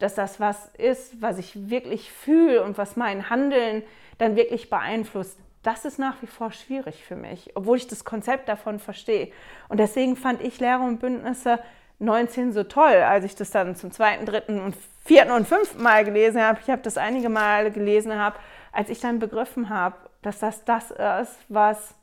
[0.01, 3.83] dass das was ist, was ich wirklich fühle und was mein Handeln
[4.17, 5.39] dann wirklich beeinflusst.
[5.63, 9.31] Das ist nach wie vor schwierig für mich, obwohl ich das Konzept davon verstehe.
[9.69, 11.59] Und deswegen fand ich Lehre und Bündnisse
[11.99, 14.75] 19 so toll, als ich das dann zum zweiten, dritten und
[15.05, 16.59] vierten und fünften Mal gelesen habe.
[16.63, 18.37] Ich habe das einige Male gelesen habe,
[18.71, 21.93] als ich dann begriffen habe, dass das das ist, was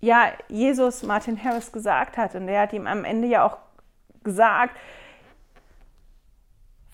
[0.00, 2.34] ja Jesus Martin Harris gesagt hat.
[2.34, 3.58] Und er hat ihm am Ende ja auch
[4.24, 4.76] gesagt,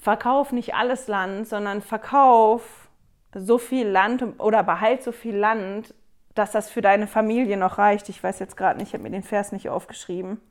[0.05, 2.91] verkauf nicht alles Land, sondern verkauf
[3.35, 5.95] so viel Land oder behalt so viel Land,
[6.35, 8.11] dass das für deine Familie noch reicht.
[8.11, 10.43] Ich weiß jetzt gerade nicht, ich habe mir den Vers nicht aufgeschrieben.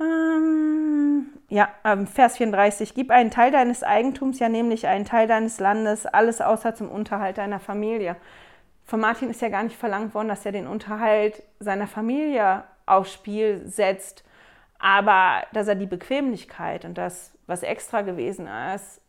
[0.00, 2.94] Ähm, ja, ähm, Vers 34.
[2.94, 7.38] Gib einen Teil deines Eigentums, ja nämlich einen Teil deines Landes, alles außer zum Unterhalt
[7.38, 8.16] deiner Familie.
[8.84, 13.12] Von Martin ist ja gar nicht verlangt worden, dass er den Unterhalt seiner Familie aufs
[13.12, 14.24] Spiel setzt,
[14.80, 19.00] aber dass er die Bequemlichkeit und das, was extra gewesen ist,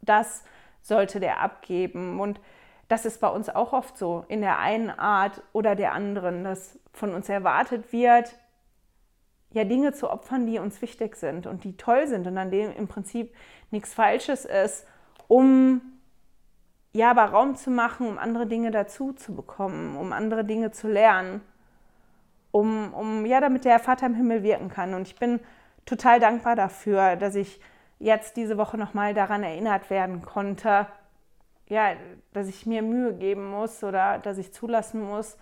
[0.00, 0.44] das
[0.82, 2.20] sollte der abgeben.
[2.20, 2.40] Und
[2.88, 6.78] das ist bei uns auch oft so, in der einen Art oder der anderen, dass
[6.92, 8.38] von uns erwartet wird,
[9.52, 12.72] ja Dinge zu opfern, die uns wichtig sind und die toll sind und an denen
[12.74, 13.34] im Prinzip
[13.70, 14.86] nichts Falsches ist,
[15.28, 15.80] um
[16.92, 20.88] ja aber Raum zu machen, um andere Dinge dazu zu bekommen, um andere Dinge zu
[20.88, 21.40] lernen,
[22.50, 24.94] um, um ja damit der Vater im Himmel wirken kann.
[24.94, 25.40] Und ich bin
[25.86, 27.60] total dankbar dafür, dass ich
[28.02, 30.86] jetzt diese Woche nochmal daran erinnert werden konnte,
[31.68, 31.94] ja,
[32.32, 35.38] dass ich mir Mühe geben muss oder dass ich zulassen muss,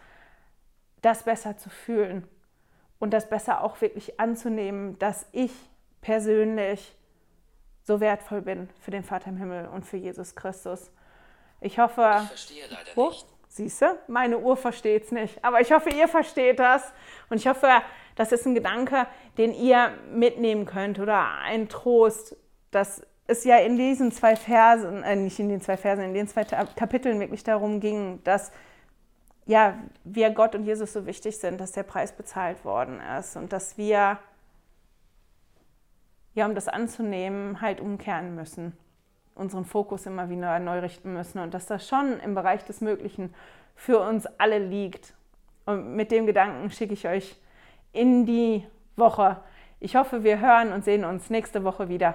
[1.01, 2.29] das besser zu fühlen
[2.99, 5.53] und das besser auch wirklich anzunehmen, dass ich
[6.03, 6.95] persönlich
[7.83, 10.93] so wertvoll bin für den Vater im Himmel und für Jesus Christus.
[11.61, 12.21] Ich hoffe.
[12.23, 13.27] Ich verstehe leider oh, nicht.
[13.49, 15.45] Siehst du, meine Uhr versteht es nicht.
[15.45, 16.93] Aber ich hoffe, ihr versteht das.
[17.31, 17.69] Und ich hoffe,
[18.15, 19.07] das ist ein Gedanke,
[19.39, 22.37] den ihr mitnehmen könnt oder ein Trost,
[22.71, 26.29] dass es ja in diesen zwei Versen, äh, nicht in den zwei Versen, in den
[26.29, 28.51] zwei Kapiteln wirklich darum ging, dass
[29.47, 33.53] ja, wir Gott und Jesus so wichtig sind, dass der Preis bezahlt worden ist und
[33.53, 34.19] dass wir,
[36.35, 38.77] ja, um das anzunehmen, halt umkehren müssen,
[39.35, 43.35] unseren Fokus immer wieder neu richten müssen und dass das schon im Bereich des Möglichen
[43.75, 45.15] für uns alle liegt.
[45.67, 47.37] Und mit dem Gedanken schicke ich euch
[47.93, 48.67] in die
[48.97, 49.39] Woche.
[49.81, 52.15] Ich hoffe, wir hören und sehen uns nächste Woche wieder.